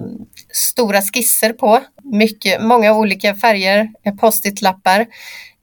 [0.52, 5.06] stora skisser på, mycket, många olika färger, eh, post-it-lappar.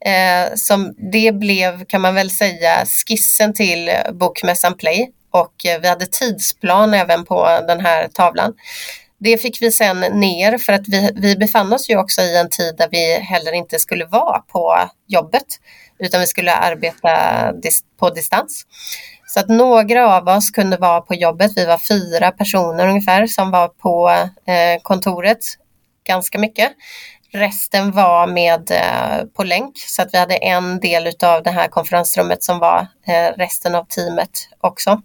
[0.04, 5.88] Eh, som det blev, kan man väl säga, skissen till Bokmässan Play och eh, vi
[5.88, 8.54] hade tidsplan även på den här tavlan.
[9.18, 12.48] Det fick vi sen ner för att vi, vi befann oss ju också i en
[12.48, 15.46] tid där vi heller inte skulle vara på jobbet
[15.98, 18.66] utan vi skulle arbeta dis på distans.
[19.26, 21.52] Så att några av oss kunde vara på jobbet.
[21.56, 24.10] Vi var fyra personer ungefär som var på
[24.46, 25.38] eh, kontoret
[26.06, 26.72] ganska mycket.
[27.32, 31.68] Resten var med eh, på länk så att vi hade en del av det här
[31.68, 35.02] konferensrummet som var eh, resten av teamet också.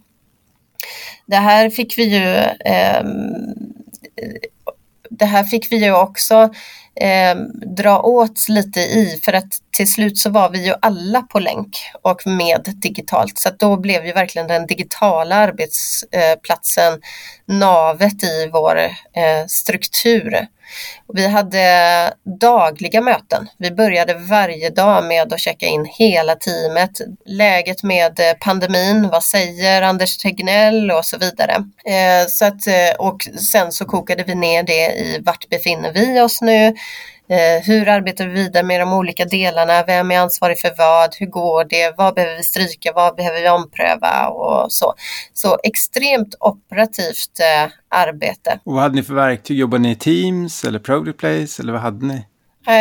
[1.26, 2.36] Det här fick vi ju
[2.72, 3.02] eh,
[5.10, 6.50] det här fick vi ju också
[7.00, 7.36] eh,
[7.76, 11.76] dra åt lite i för att till slut så var vi ju alla på länk
[12.02, 16.98] och med digitalt så att då blev ju verkligen den digitala arbetsplatsen eh,
[17.46, 20.46] navet i vår eh, struktur.
[21.12, 23.48] Vi hade dagliga möten.
[23.58, 26.90] Vi började varje dag med att checka in hela teamet.
[27.26, 31.54] Läget med eh, pandemin, vad säger Anders Tegnell och så vidare.
[31.86, 36.20] Eh, så att, eh, och sen så kokade vi ner det i vart befinner vi
[36.20, 36.74] oss nu?
[37.28, 39.84] Eh, hur arbetar vi vidare med de olika delarna?
[39.86, 41.14] Vem är ansvarig för vad?
[41.18, 41.94] Hur går det?
[41.96, 42.92] Vad behöver vi stryka?
[42.94, 44.28] Vad behöver vi ompröva?
[44.28, 44.94] Och så.
[45.34, 48.60] så extremt operativt eh, arbete.
[48.64, 49.58] Och vad hade ni för verktyg?
[49.58, 52.26] Jobbade ni i Teams eller Project Place eller vad hade ni?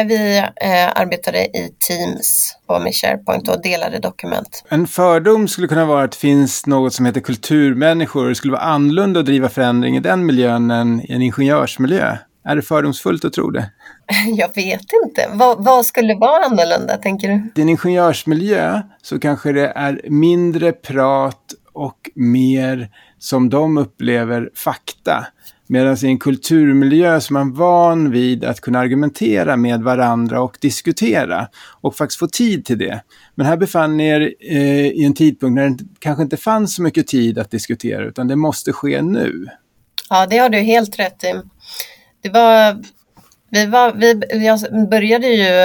[0.08, 4.64] Vi eh, arbetade i Teams och med SharePoint och delade dokument.
[4.70, 8.30] En fördom skulle kunna vara att det finns något som heter kulturmänniskor.
[8.30, 12.18] Det skulle vara annorlunda att driva förändring i den miljön än i en ingenjörsmiljö.
[12.48, 13.72] Är det fördomsfullt att tro det?
[14.36, 15.30] Jag vet inte.
[15.34, 17.34] Vad, vad, skulle vara annorlunda, tänker du?
[17.56, 22.89] I en ingenjörsmiljö så kanske det är mindre prat och mer
[23.20, 25.28] som de upplever fakta.
[25.68, 30.58] Medan i en kulturmiljö så är man van vid att kunna argumentera med varandra och
[30.62, 31.48] diskutera
[31.82, 33.02] och faktiskt få tid till det.
[33.36, 36.82] Men här befann ni er eh, i en tidpunkt när det kanske inte fanns så
[36.82, 39.48] mycket tid att diskutera utan det måste ske nu.
[40.10, 41.34] Ja, det har du helt rätt i
[42.26, 42.82] det var,
[43.56, 44.13] vi, var, vi,
[44.72, 45.60] vi började ju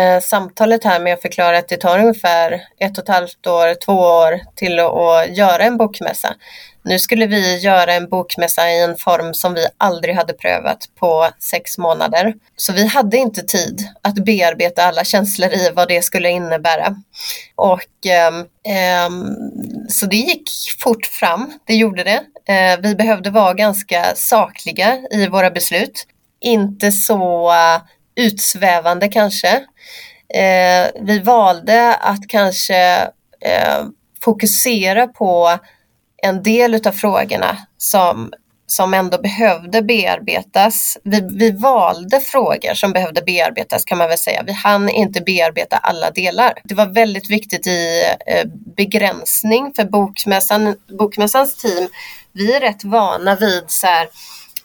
[0.00, 3.84] eh, samtalet här med att förklara att det tar ungefär ett och ett halvt år,
[3.84, 6.34] två år till att göra en bokmässa.
[6.82, 11.28] Nu skulle vi göra en bokmässa i en form som vi aldrig hade prövat på
[11.38, 12.34] sex månader.
[12.56, 16.96] Så vi hade inte tid att bearbeta alla känslor i vad det skulle innebära.
[17.54, 18.36] Och eh,
[18.76, 19.10] eh,
[19.88, 22.22] Så det gick fort fram, det gjorde det.
[22.52, 26.06] Eh, vi behövde vara ganska sakliga i våra beslut.
[26.40, 27.80] Inte så eh,
[28.26, 29.48] utsvävande kanske.
[30.34, 32.76] Eh, vi valde att kanske
[33.40, 33.84] eh,
[34.20, 35.58] fokusera på
[36.22, 38.32] en del av frågorna som,
[38.66, 40.98] som ändå behövde bearbetas.
[41.02, 44.42] Vi, vi valde frågor som behövde bearbetas kan man väl säga.
[44.46, 46.52] Vi hann inte bearbeta alla delar.
[46.64, 48.44] Det var väldigt viktigt i eh,
[48.76, 51.88] begränsning för bokmässan, bokmässans team.
[52.32, 54.08] Vi är rätt vana vid så här,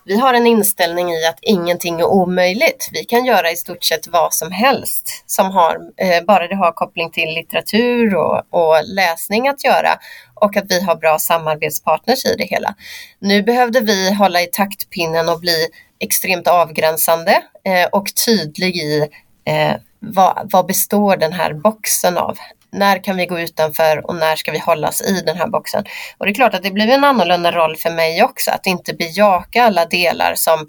[0.06, 2.90] vi har en inställning i att ingenting är omöjligt.
[2.92, 6.72] Vi kan göra i stort sett vad som helst som har, eh, bara det har
[6.72, 10.00] koppling till litteratur och, och läsning att göra
[10.36, 12.76] och att vi har bra samarbetspartners i det hela.
[13.20, 15.68] Nu behövde vi hålla i taktpinnen och bli
[16.00, 19.08] extremt avgränsande eh, och tydlig i
[19.46, 22.38] eh, vad, vad, består den här boxen av?
[22.72, 25.84] När kan vi gå utanför och när ska vi hållas i den här boxen?
[26.18, 28.94] Och det är klart att det blir en annorlunda roll för mig också, att inte
[28.94, 30.68] bejaka alla delar som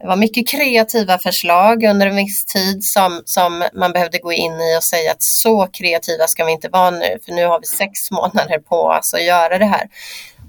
[0.00, 4.52] Det var mycket kreativa förslag under en viss tid som, som man behövde gå in
[4.52, 7.66] i och säga att så kreativa ska vi inte vara nu, för nu har vi
[7.66, 9.88] sex månader på oss att göra det här.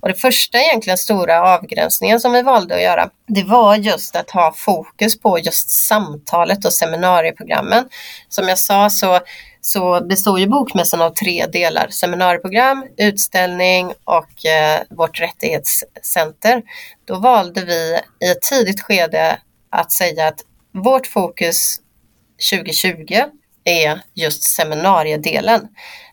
[0.02, 4.32] Och det första egentligen stora avgränsningen som vi valde att göra, det var just att
[4.32, 7.86] ha fokus på just samtalet och seminarieprogrammen.
[8.30, 9.20] Som jag sa så,
[9.68, 16.62] så består ju bokmässan av tre delar, seminarieprogram, utställning och eh, vårt rättighetscenter.
[17.06, 19.40] Då valde vi i ett tidigt skede
[19.70, 20.40] att säga att
[20.74, 21.80] vårt fokus
[22.52, 23.16] 2020
[23.64, 25.68] är just seminariedelen.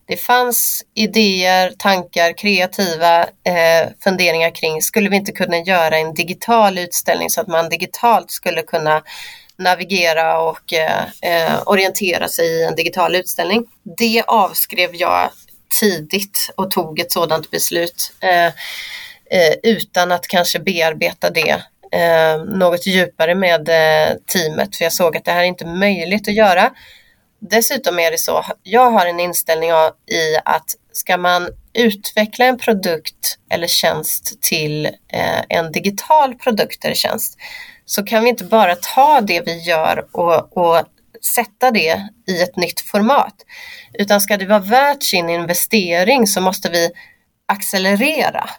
[0.06, 6.78] Det fanns idéer, tankar, kreativa eh, funderingar kring, skulle vi inte kunna göra en digital
[6.78, 9.02] utställning så att man digitalt skulle kunna
[9.58, 13.66] navigera och eh, eh, orientera sig i en digital utställning.
[13.98, 15.30] Det avskrev jag
[15.80, 22.86] tidigt och tog ett sådant beslut eh, eh utan att kanske bearbeta det eh, något
[22.86, 26.70] djupare med eh, teamet för jag såg att det här är inte möjligt att göra
[27.50, 33.38] Dessutom är det så, jag har en inställning i att ska man utveckla en produkt
[33.50, 37.38] eller tjänst till eh, en digital produkt eller tjänst
[37.84, 40.82] så kan vi inte bara ta det vi gör och, och
[41.34, 43.34] sätta det i ett nytt format.
[43.98, 46.90] Utan ska det vara värt sin investering så måste vi
[47.46, 48.50] accelerera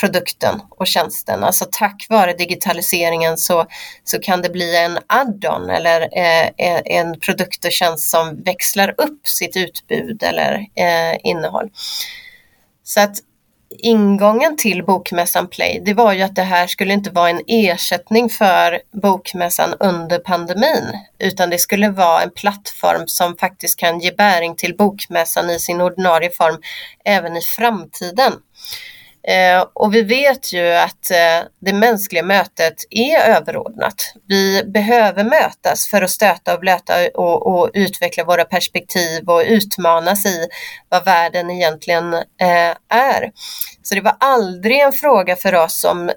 [0.00, 1.44] produkten och tjänsten.
[1.44, 3.66] Alltså tack vare digitaliseringen så,
[4.04, 8.94] så kan det bli en add-on eller eh, eh en produkt och tjänst som växlar
[9.00, 11.70] upp sitt utbud eller eh, innehåll.
[12.82, 13.16] Så att
[13.78, 18.30] ingången till Bokmässan Play, det var ju att det här skulle inte vara en ersättning
[18.30, 24.56] för Bokmässan under pandemin, utan det skulle vara en plattform som faktiskt kan ge bäring
[24.56, 26.58] till Bokmässan i sin ordinarie form
[27.04, 28.32] även i framtiden.
[29.28, 34.14] Eh, och vi vet ju att eh, det mänskliga mötet är överordnat.
[34.26, 40.26] Vi behöver mötas för att stöta och blöta och, och utveckla våra perspektiv och utmanas
[40.26, 40.46] i
[40.88, 43.30] vad världen egentligen eh, är.
[43.82, 46.10] Så det var aldrig en fråga för oss om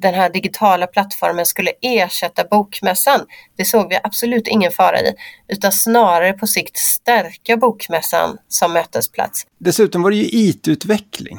[0.00, 3.20] den här digitala plattformen skulle ersätta bokmässan.
[3.56, 5.14] Det såg vi absolut ingen fara i,
[5.48, 9.46] utan snarare på sikt stärka bokmässan som mötesplats.
[9.58, 11.38] Dessutom var det ju IT-utveckling.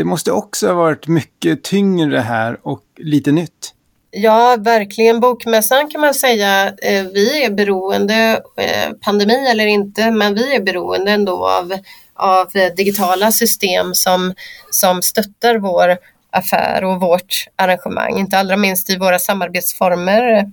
[0.00, 3.74] Det måste också ha varit mycket tyngre här och lite nytt.
[4.10, 5.20] Ja, verkligen.
[5.20, 10.60] Bokmässan kan man säga, eh, vi är beroende, eh, pandemi eller inte, men vi är
[10.60, 11.74] beroende ändå av,
[12.14, 14.34] av digitala system som,
[14.70, 15.96] som stöttar vår
[16.30, 18.18] affär och vårt arrangemang.
[18.18, 20.52] Inte allra minst i våra samarbetsformer.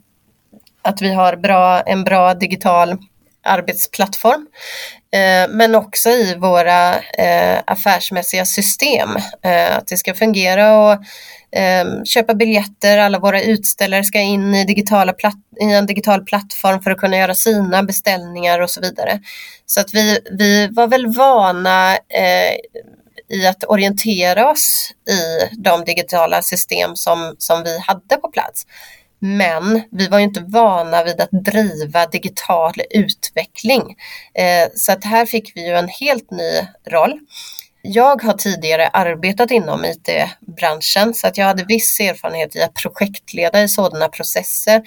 [0.82, 2.98] Att vi har bra, en bra digital
[3.44, 4.48] arbetsplattform.
[5.12, 9.10] Eh, men också i våra eh, affärsmässiga system.
[9.44, 11.04] Eh, att det ska fungera och
[11.52, 15.14] ehm, köpa biljetter, alla våra utställare ska in i, digitala
[15.62, 19.20] i en digital plattform för att kunna göra sina beställningar och så vidare.
[19.66, 22.56] Så att vi, vi var väl vana eh,
[23.30, 28.66] i att orientera oss i de digitala system som, som vi hade på plats.
[29.20, 33.96] Men vi var ju inte vana vid att driva digital utveckling.
[34.34, 37.20] Eh, så att här fick vi ju en helt ny roll.
[37.82, 43.64] Jag har tidigare arbetat inom IT-branschen så att jag hade viss erfarenhet i att projektleda
[43.64, 44.82] i sådana processer.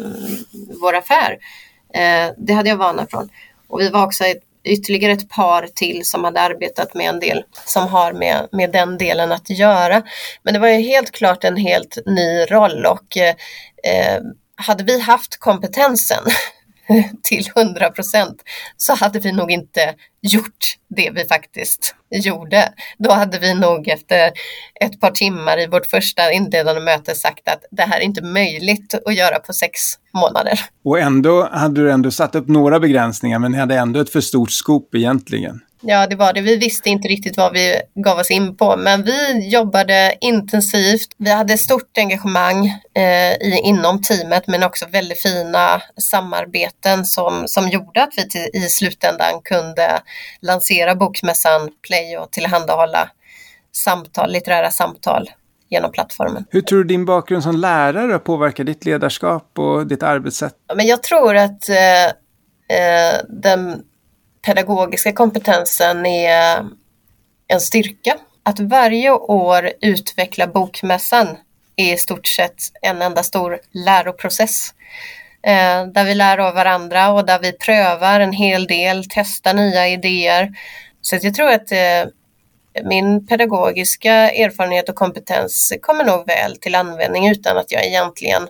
[0.81, 1.37] vår affär.
[1.93, 3.29] Eh, det hade jag vana från.
[3.67, 7.43] Och vi var också ett, ytterligare ett par till som hade arbetat med en del
[7.65, 10.01] som har med, med den delen att göra.
[10.43, 13.35] Men det var ju helt klart en helt ny roll och eh,
[13.83, 14.21] eh
[14.61, 16.23] hade vi haft kompetensen
[17.23, 18.41] till 100 procent
[18.77, 22.73] så hade vi nog inte gjort det vi faktiskt gjorde.
[22.97, 24.31] Då hade vi nog efter
[24.81, 28.93] ett par timmar i vårt första inledande möte sagt att det här är inte möjligt
[29.05, 29.79] att göra på sex
[30.13, 30.59] månader.
[30.83, 34.21] Och ändå hade du ändå satt upp några begränsningar men ni hade ändå ett för
[34.21, 35.61] stort skop egentligen.
[35.81, 36.41] Ja, det var det.
[36.41, 41.07] Vi visste inte riktigt vad vi gav oss in på, men vi jobbade intensivt.
[41.17, 47.69] Vi hade stort engagemang eh, i, inom teamet, men också väldigt fina samarbeten som, som
[47.69, 50.01] gjorde att vi till, i slutändan kunde
[50.41, 53.09] lansera bokmässan Play och tillhandahålla
[53.71, 55.29] samtal, litterära samtal
[55.69, 56.45] genom plattformen.
[56.49, 60.53] Hur tror du din bakgrund som lärare påverkar ditt ledarskap och ditt arbetssätt?
[60.75, 62.05] Men jag tror att eh,
[62.77, 63.83] eh den
[64.49, 66.65] pedagogiska kompetensen är
[67.47, 68.17] en styrka.
[68.43, 71.37] att varje år utveckla bokmässan
[71.75, 74.69] är i stort sett en enda stor läroprocess.
[75.43, 79.87] Eh, där vi lär av varandra och där vi prövar en hel del, testar nya
[79.87, 80.49] idéer.
[81.01, 82.11] Så jag tror att eh,
[82.83, 88.47] min pedagogiska erfarenhet och kompetens kommer nog väl till användning utan att jag egentligen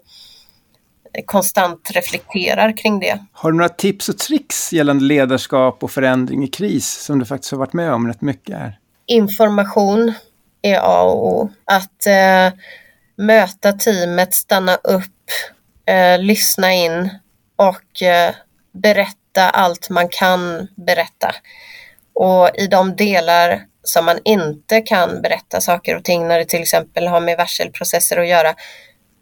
[1.26, 3.20] konstant reflekterar kring det.
[3.32, 7.52] Har du några tips och tricks gällande ledarskap och förändring i kris som du faktiskt
[7.52, 8.80] har varit med om rätt mycket här?
[9.06, 10.14] Information
[10.62, 11.50] är A och O.
[11.66, 12.60] Att eh,
[13.16, 15.32] möta teamet, stanna upp,
[15.86, 17.10] eh, lyssna in
[17.56, 18.34] och eh,
[18.74, 21.36] berätta allt man kan berätta.
[22.14, 26.62] Och i de delar som man inte kan berätta saker och ting när det till
[26.62, 28.56] exempel har med varselprocesser att göra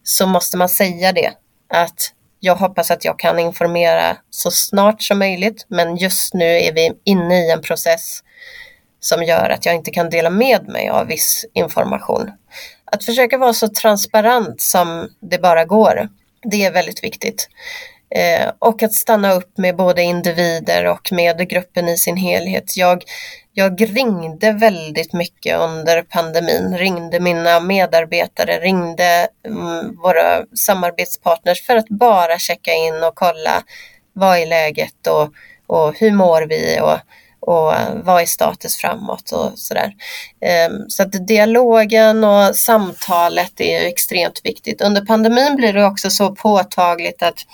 [0.03, 1.33] så måste man säga det.
[1.69, 6.73] Att jag hoppas att jag kan informera så snart som möjligt men just nu är
[6.73, 8.23] vi inne i en process
[8.99, 12.31] som gör att jag inte kan dela med mig av viss information.
[12.91, 16.09] Att försöka vara så transparent som det bara går,
[16.51, 17.49] det är väldigt viktigt.
[18.15, 22.77] Eh, och att stanna upp med både individer och med gruppen i sin helhet.
[22.77, 23.03] Jag,
[23.53, 31.89] jag ringde väldigt mycket under pandemin, ringde mina medarbetare, ringde mm, våra samarbetspartners för att
[31.89, 33.63] bara checka in och kolla
[34.13, 35.33] vad är läget och,
[35.67, 36.97] och hur mår vi och
[37.39, 39.93] och vad är status framåt och sådär.
[40.41, 44.81] Ehm, så att dialogen och samtalet är extremt viktigt.
[44.81, 47.45] Under pandemin blir det också så påtagligt att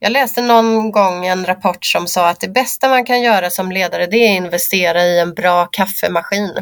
[0.00, 3.72] jag läste någon gång en rapport som sa att det bästa man kan göra som
[3.72, 6.52] ledare det är att investera i en bra kaffemaskin.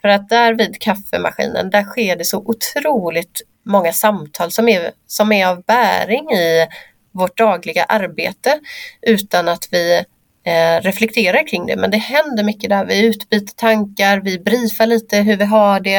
[0.00, 5.32] För att där vid kaffemaskinen, där sker det så otroligt många samtal som är, som
[5.32, 6.66] är av bäring i
[7.12, 8.60] vårt dagliga arbete
[9.02, 10.04] utan att vi
[10.46, 11.76] eh, reflekterar kring det.
[11.76, 12.84] Men det händer mycket där.
[12.84, 15.96] Vi utbyter tankar, vi briefar lite hur vi har det.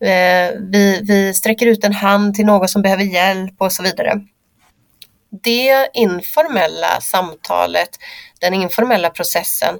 [0.00, 4.20] Eh, vi, vi sträcker ut en hand till någon som behöver hjälp och så vidare.
[5.42, 7.90] Det informella samtalet,
[8.40, 9.78] den informella processen,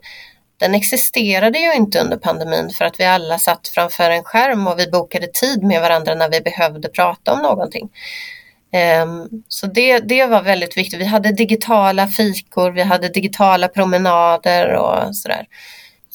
[0.56, 4.78] den existerade ju inte under pandemin för att vi alla satt framför en skärm och
[4.78, 7.90] vi bokade tid med varandra när vi behövde prata om någonting.
[8.72, 11.00] Ehm, så det, det var väldigt viktigt.
[11.00, 15.46] Vi hade digitala fikor, vi hade digitala promenader och sådär.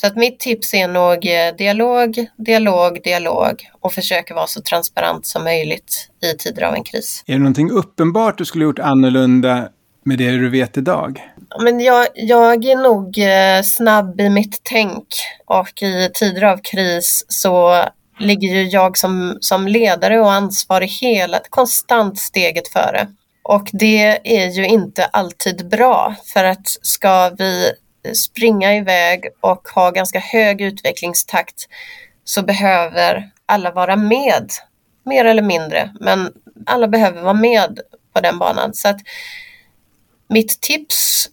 [0.03, 5.25] Så att mitt tips är nog eh, dialog, dialog, dialog och försöka vara så transparent
[5.25, 7.23] som möjligt i tider av en kris.
[7.27, 9.69] Är det någonting uppenbart du skulle gjort annorlunda
[10.05, 11.21] med det du vet idag?
[11.63, 15.07] Men jag, jag är nog eh, snabb i mitt tänk
[15.45, 17.83] och i tider av kris så
[18.19, 23.07] ligger ju jag som, som ledare och ansvarig hela, konstant steget före.
[23.43, 27.71] Och det är ju inte alltid bra för att ska vi
[28.13, 31.67] springa iväg och ha ganska hög utvecklingstakt
[32.23, 34.51] så behöver alla vara med,
[35.05, 36.33] mer eller mindre, men
[36.65, 37.79] alla behöver vara med
[38.13, 38.73] på den banan.
[38.73, 38.99] Så att
[40.27, 41.29] mitt tips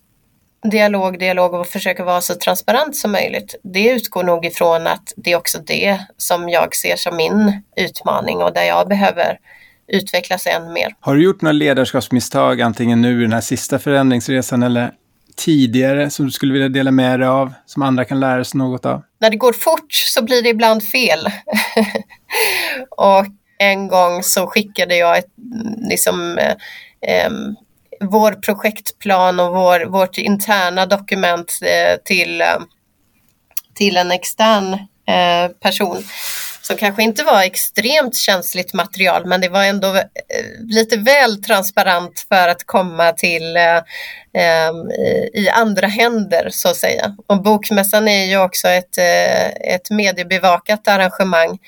[0.63, 3.55] dialog, dialog och försöka vara så transparent som möjligt.
[3.63, 8.39] Det utgår nog ifrån att det är också det som jag ser som min utmaning
[8.39, 9.39] och där jag behöver
[9.89, 10.95] utvecklas än mer.
[11.01, 14.93] Har du gjort några ledarskapsmisstag, antingen nu i den här sista förändringsresan eller
[15.41, 18.87] tidigare som du skulle vilja dela med dig av, som andra kan lära sig något
[18.87, 19.03] av?
[19.21, 21.27] När det går fort så blir det ibland fel.
[22.91, 23.27] och
[23.59, 25.33] en gång så skickade jag ett,
[25.91, 26.39] liksom,
[27.07, 27.31] eh,
[28.01, 32.59] vår projektplan och vår, vårt interna dokument eh, till, eh,
[33.75, 34.73] till en extern
[35.07, 36.03] eh, person
[36.71, 40.05] som kanske inte var extremt känsligt material men det var ändå eh,
[40.69, 43.77] lite väl transparent för att komma till eh,
[44.35, 44.73] eh,
[45.35, 47.17] i andra händer så att säga.
[47.27, 51.59] Och Bokmässan är ju också ett, eh, ett mediebevakat arrangemang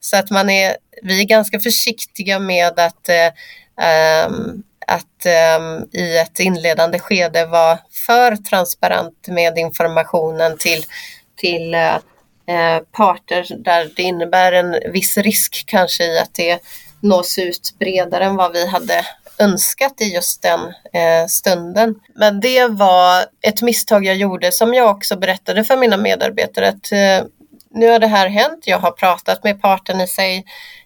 [0.00, 5.26] så att man är, vi är ganska försiktiga med att eh, ehm, att
[5.58, 10.84] um, i ett inledande skede vara för transparent med informationen till,
[11.36, 11.98] till uh,
[12.46, 16.58] Eh, parter där det innebär en viss risk kanske i att det
[17.00, 19.06] nås ut bredare än vad vi hade
[19.38, 20.60] önskat i just den
[20.92, 21.94] eh, stunden.
[22.14, 26.92] Men det var ett misstag jag gjorde som jag också berättade för mina medarbetare att
[26.92, 27.26] eh,
[27.74, 30.44] nu har det här hänt, jag har pratat med parten i sig,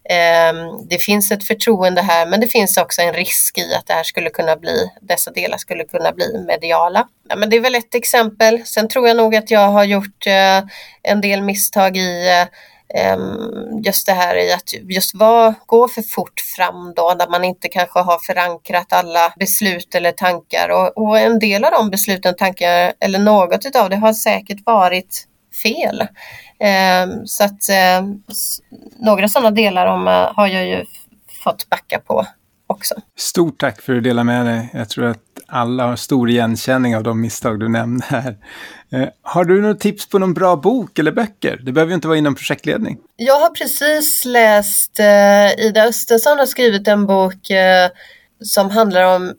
[0.09, 3.93] ehm, det finns ett förtroende här men det finns också en risk i att det
[3.93, 7.09] här skulle kunna bli, dessa delar skulle kunna bli mediala.
[7.28, 8.66] Ja, men det är väl ett exempel.
[8.66, 10.62] Sen tror jag nog att jag har gjort eh,
[11.03, 16.03] en del misstag i eh, ehm, just det här i att just var, gå för
[16.03, 21.18] fort fram då, där man inte kanske har förankrat alla beslut eller tankar och, och
[21.18, 25.26] en del av de besluten, tankar eller något av det har säkert varit
[25.62, 26.07] fel.
[26.59, 28.09] Eh, så att eh,
[28.98, 30.84] några sådana delar om, eh, har jag ju
[31.44, 32.26] fått backa på
[32.66, 32.94] också.
[33.16, 34.70] Stort tack för att du delar med dig.
[34.72, 38.36] Jag tror att alla har stor igenkänning av de misstag du nämnde här.
[38.92, 41.61] Eh, har du några tips på någon bra bok eller böcker?
[41.62, 42.98] Det behöver ju inte vara inom projektledning.
[43.16, 47.90] Jag har precis läst, eh, Ida Östensson har skrivit en bok eh,
[48.44, 49.34] som handlar om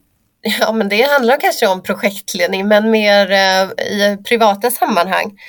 [0.60, 5.40] Ja, men det handlar kanske om projektledning, men mer eh, i privata sammanhang.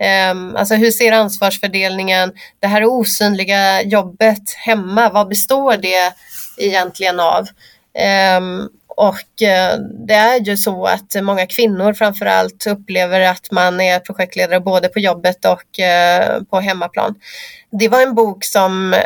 [0.00, 6.12] Ehm, alltså hur ser ansvarsfördelningen, det här osynliga jobbet hemma, vad består det
[6.56, 7.46] egentligen av?
[7.98, 8.68] Ehm,
[8.98, 14.60] och eh, det är ju så att många kvinnor framförallt upplever att man är projektledare
[14.60, 17.14] både på jobbet och eh, på hemmaplan.
[17.70, 18.98] Det var en bok som eh,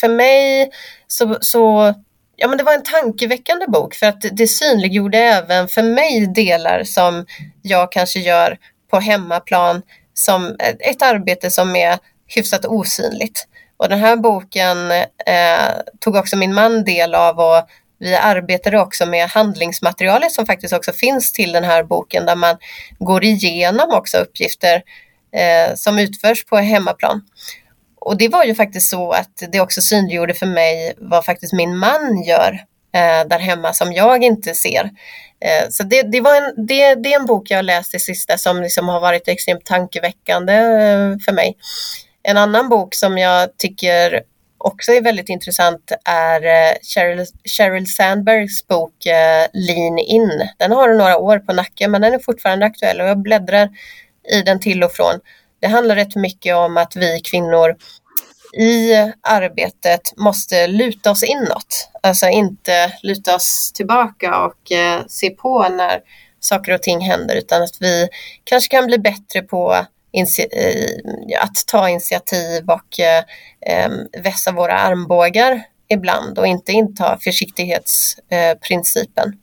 [0.00, 0.70] för mig
[1.06, 1.94] så, så
[2.36, 6.84] ja, men det var en tankeväckande bok för att det synliggjorde även för mig delar
[6.84, 7.26] som
[7.62, 8.58] jag kanske gör
[8.90, 9.82] på hemmaplan
[10.14, 13.46] som eh, ett arbete som är hyfsat osynligt.
[13.76, 14.90] Och den här boken
[15.26, 15.70] eh,
[16.00, 17.68] tog också min man del av och
[17.98, 22.56] vi arbetade också med handlingsmaterialet som faktiskt också finns till den här boken där man
[22.98, 24.82] går igenom också uppgifter
[25.32, 27.22] eh, som utförs på hemmaplan.
[28.00, 31.78] Och det var ju faktiskt så att det också synliggjorde för mig vad faktiskt min
[31.78, 32.60] man gör
[32.92, 34.90] eh, där hemma som jag inte ser.
[35.44, 38.38] Eh, så det, det, var en, det, det, är en bok jag läst det sista
[38.38, 41.56] som liksom har varit extremt tankeväckande eh, för mig.
[42.22, 44.22] En annan bok som jag tycker
[44.58, 47.26] också är väldigt intressant är eh, Sheryl,
[47.58, 50.48] Sheryl Sandbergs bok eh, Lean In.
[50.58, 53.68] Den har några år på nacken men den är fortfarande aktuell och jag bläddrar
[54.32, 55.20] i den till och från.
[55.60, 57.76] Det handlar rätt mycket om att vi kvinnor
[58.52, 58.92] i
[59.22, 61.90] arbetet måste luta oss inåt.
[62.02, 66.00] Alltså inte luta oss tillbaka och eh, se på när
[66.40, 68.08] saker och ting händer utan att vi
[68.44, 70.26] kanske kan bli bättre på eh,
[71.42, 73.24] att ta initiativ och eh,
[74.22, 79.38] vässa våra armbågar ibland och inte inta försiktighetsprincipen.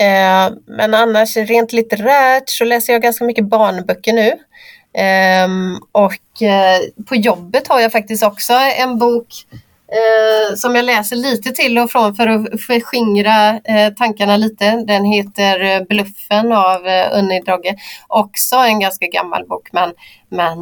[0.00, 4.38] Eh, men annars rent litterärt så läser jag ganska mycket barnböcker nu.
[4.94, 9.26] Ehm, och eh, på jobbet har jag faktiskt också en bok
[9.88, 14.84] eh, som jag läser lite till och från för att förskingra eh, tankarna lite.
[14.86, 17.76] Den heter Bluffen av eh, Unni Drogge.
[18.08, 19.92] Också en ganska gammal bok men,
[20.28, 20.58] men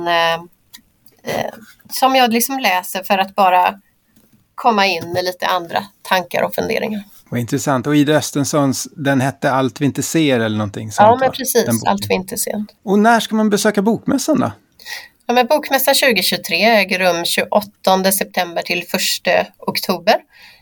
[1.91, 3.75] som jag liksom läser för att bara
[4.57, 7.03] komma in med lite andra tankar och funderingar.
[7.29, 7.87] Vad intressant.
[7.87, 11.07] Och Ida Östenssons, den hette Allt vi inte ser eller någonting sånt?
[11.09, 11.85] Ja, men precis.
[11.87, 12.65] Allt vi inte ser.
[12.83, 14.53] Och när ska man besöka Bokmässan då?
[15.27, 18.87] Ja, men Bokmässan 2023 äger rum 28 september till 1
[19.59, 20.15] oktober.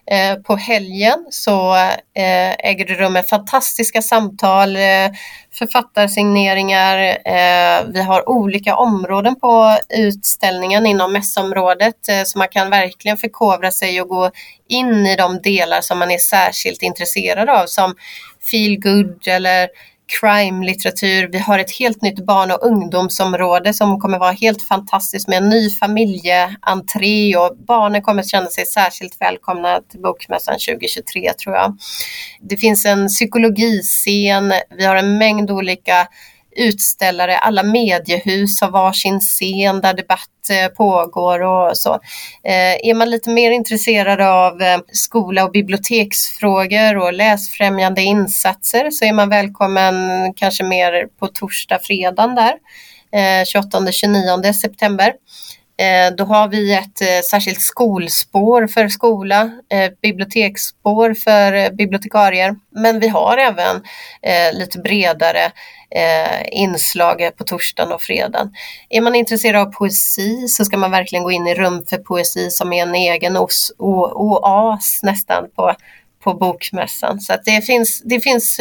[0.07, 1.75] Eh, på helgen så
[2.17, 5.11] eh, äger det rum med fantastiska samtal, eh,
[5.53, 6.99] författarsigneringar.
[7.25, 13.71] Eh, vi har olika områden på utställningen inom mässområdet eh, så man kan verkligen förkovra
[13.71, 14.31] sig och gå
[14.69, 17.95] in i de delar som man är särskilt intresserad av som
[18.51, 19.69] feel good eller
[20.07, 21.29] crime-litteratur.
[21.33, 25.49] Vi har ett helt nytt barn och ungdomsområde som kommer vara helt fantastiskt med en
[25.49, 31.79] ny familjeentré och barnen kommer känna sig särskilt välkomna till Bokmässan 2023 tror jag.
[32.41, 36.09] Det finns en psykologiscen, vi har en mängd olika
[36.57, 41.93] utställare, alla mediehus har varsin scen där debatt eh, pågår och så.
[42.45, 49.05] Eh, är man lite mer intresserad av eh, skola och biblioteksfrågor och läsfrämjande insatser så
[49.05, 49.95] är man välkommen
[50.35, 52.55] kanske mer på torsdag, fredag där,
[53.45, 55.13] 28-29 september.
[55.77, 62.55] Eh, då har vi ett eh, särskilt skolspår för skola, eh, biblioteksspår för bibliotekarier.
[62.70, 63.83] Men vi har även
[64.53, 65.53] lite bredare
[66.53, 68.53] inslag på torsdagen och fredagen.
[68.89, 72.51] Är man intresserad av poesi så ska man verkligen gå in i Rum för poesi
[72.51, 75.75] som är en egen os, o, oas nästan på,
[76.25, 77.20] på bokmässan.
[77.20, 78.61] Så att det finns, det finns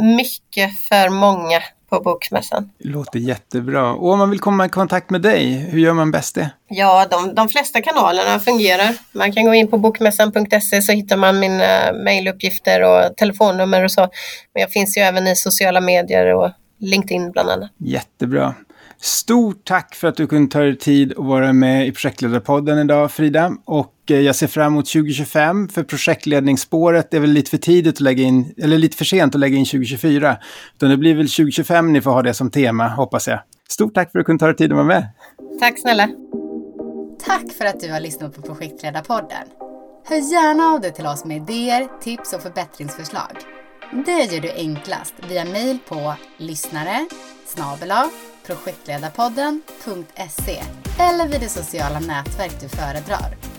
[0.00, 2.70] mycket för många på Bokmässan.
[2.78, 3.92] Låter jättebra.
[3.92, 6.50] Och om man vill komma i kontakt med dig, hur gör man bäst det?
[6.68, 8.96] Ja, de, de flesta kanalerna fungerar.
[9.12, 14.00] Man kan gå in på bokmässan.se så hittar man mina mejluppgifter och telefonnummer och så.
[14.54, 17.70] Men jag finns ju även i sociala medier och LinkedIn bland annat.
[17.78, 18.54] Jättebra.
[19.00, 23.12] Stort tack för att du kunde ta dig tid att vara med i projektledarpodden idag,
[23.12, 23.56] Frida.
[23.64, 28.00] Och eh, jag ser fram emot 2025, för projektledningsspåret är väl lite för tidigt att
[28.00, 30.36] lägga in, eller lite för sent att lägga in 2024.
[30.74, 33.40] Utan det blir väl 2025 ni får ha det som tema, hoppas jag.
[33.68, 35.06] Stort tack för att du kunde ta dig tid att vara med.
[35.60, 36.08] Tack snälla.
[37.26, 39.48] Tack för att du har lyssnat på Projektledarpodden.
[40.08, 43.36] Hör gärna av dig till oss med idéer, tips och förbättringsförslag.
[44.06, 47.06] Det gör du enklast via mejl på lyssnare
[47.46, 47.92] snabel
[48.46, 50.62] projektledarpodden.se
[50.98, 53.55] eller vid det sociala nätverk du föredrar.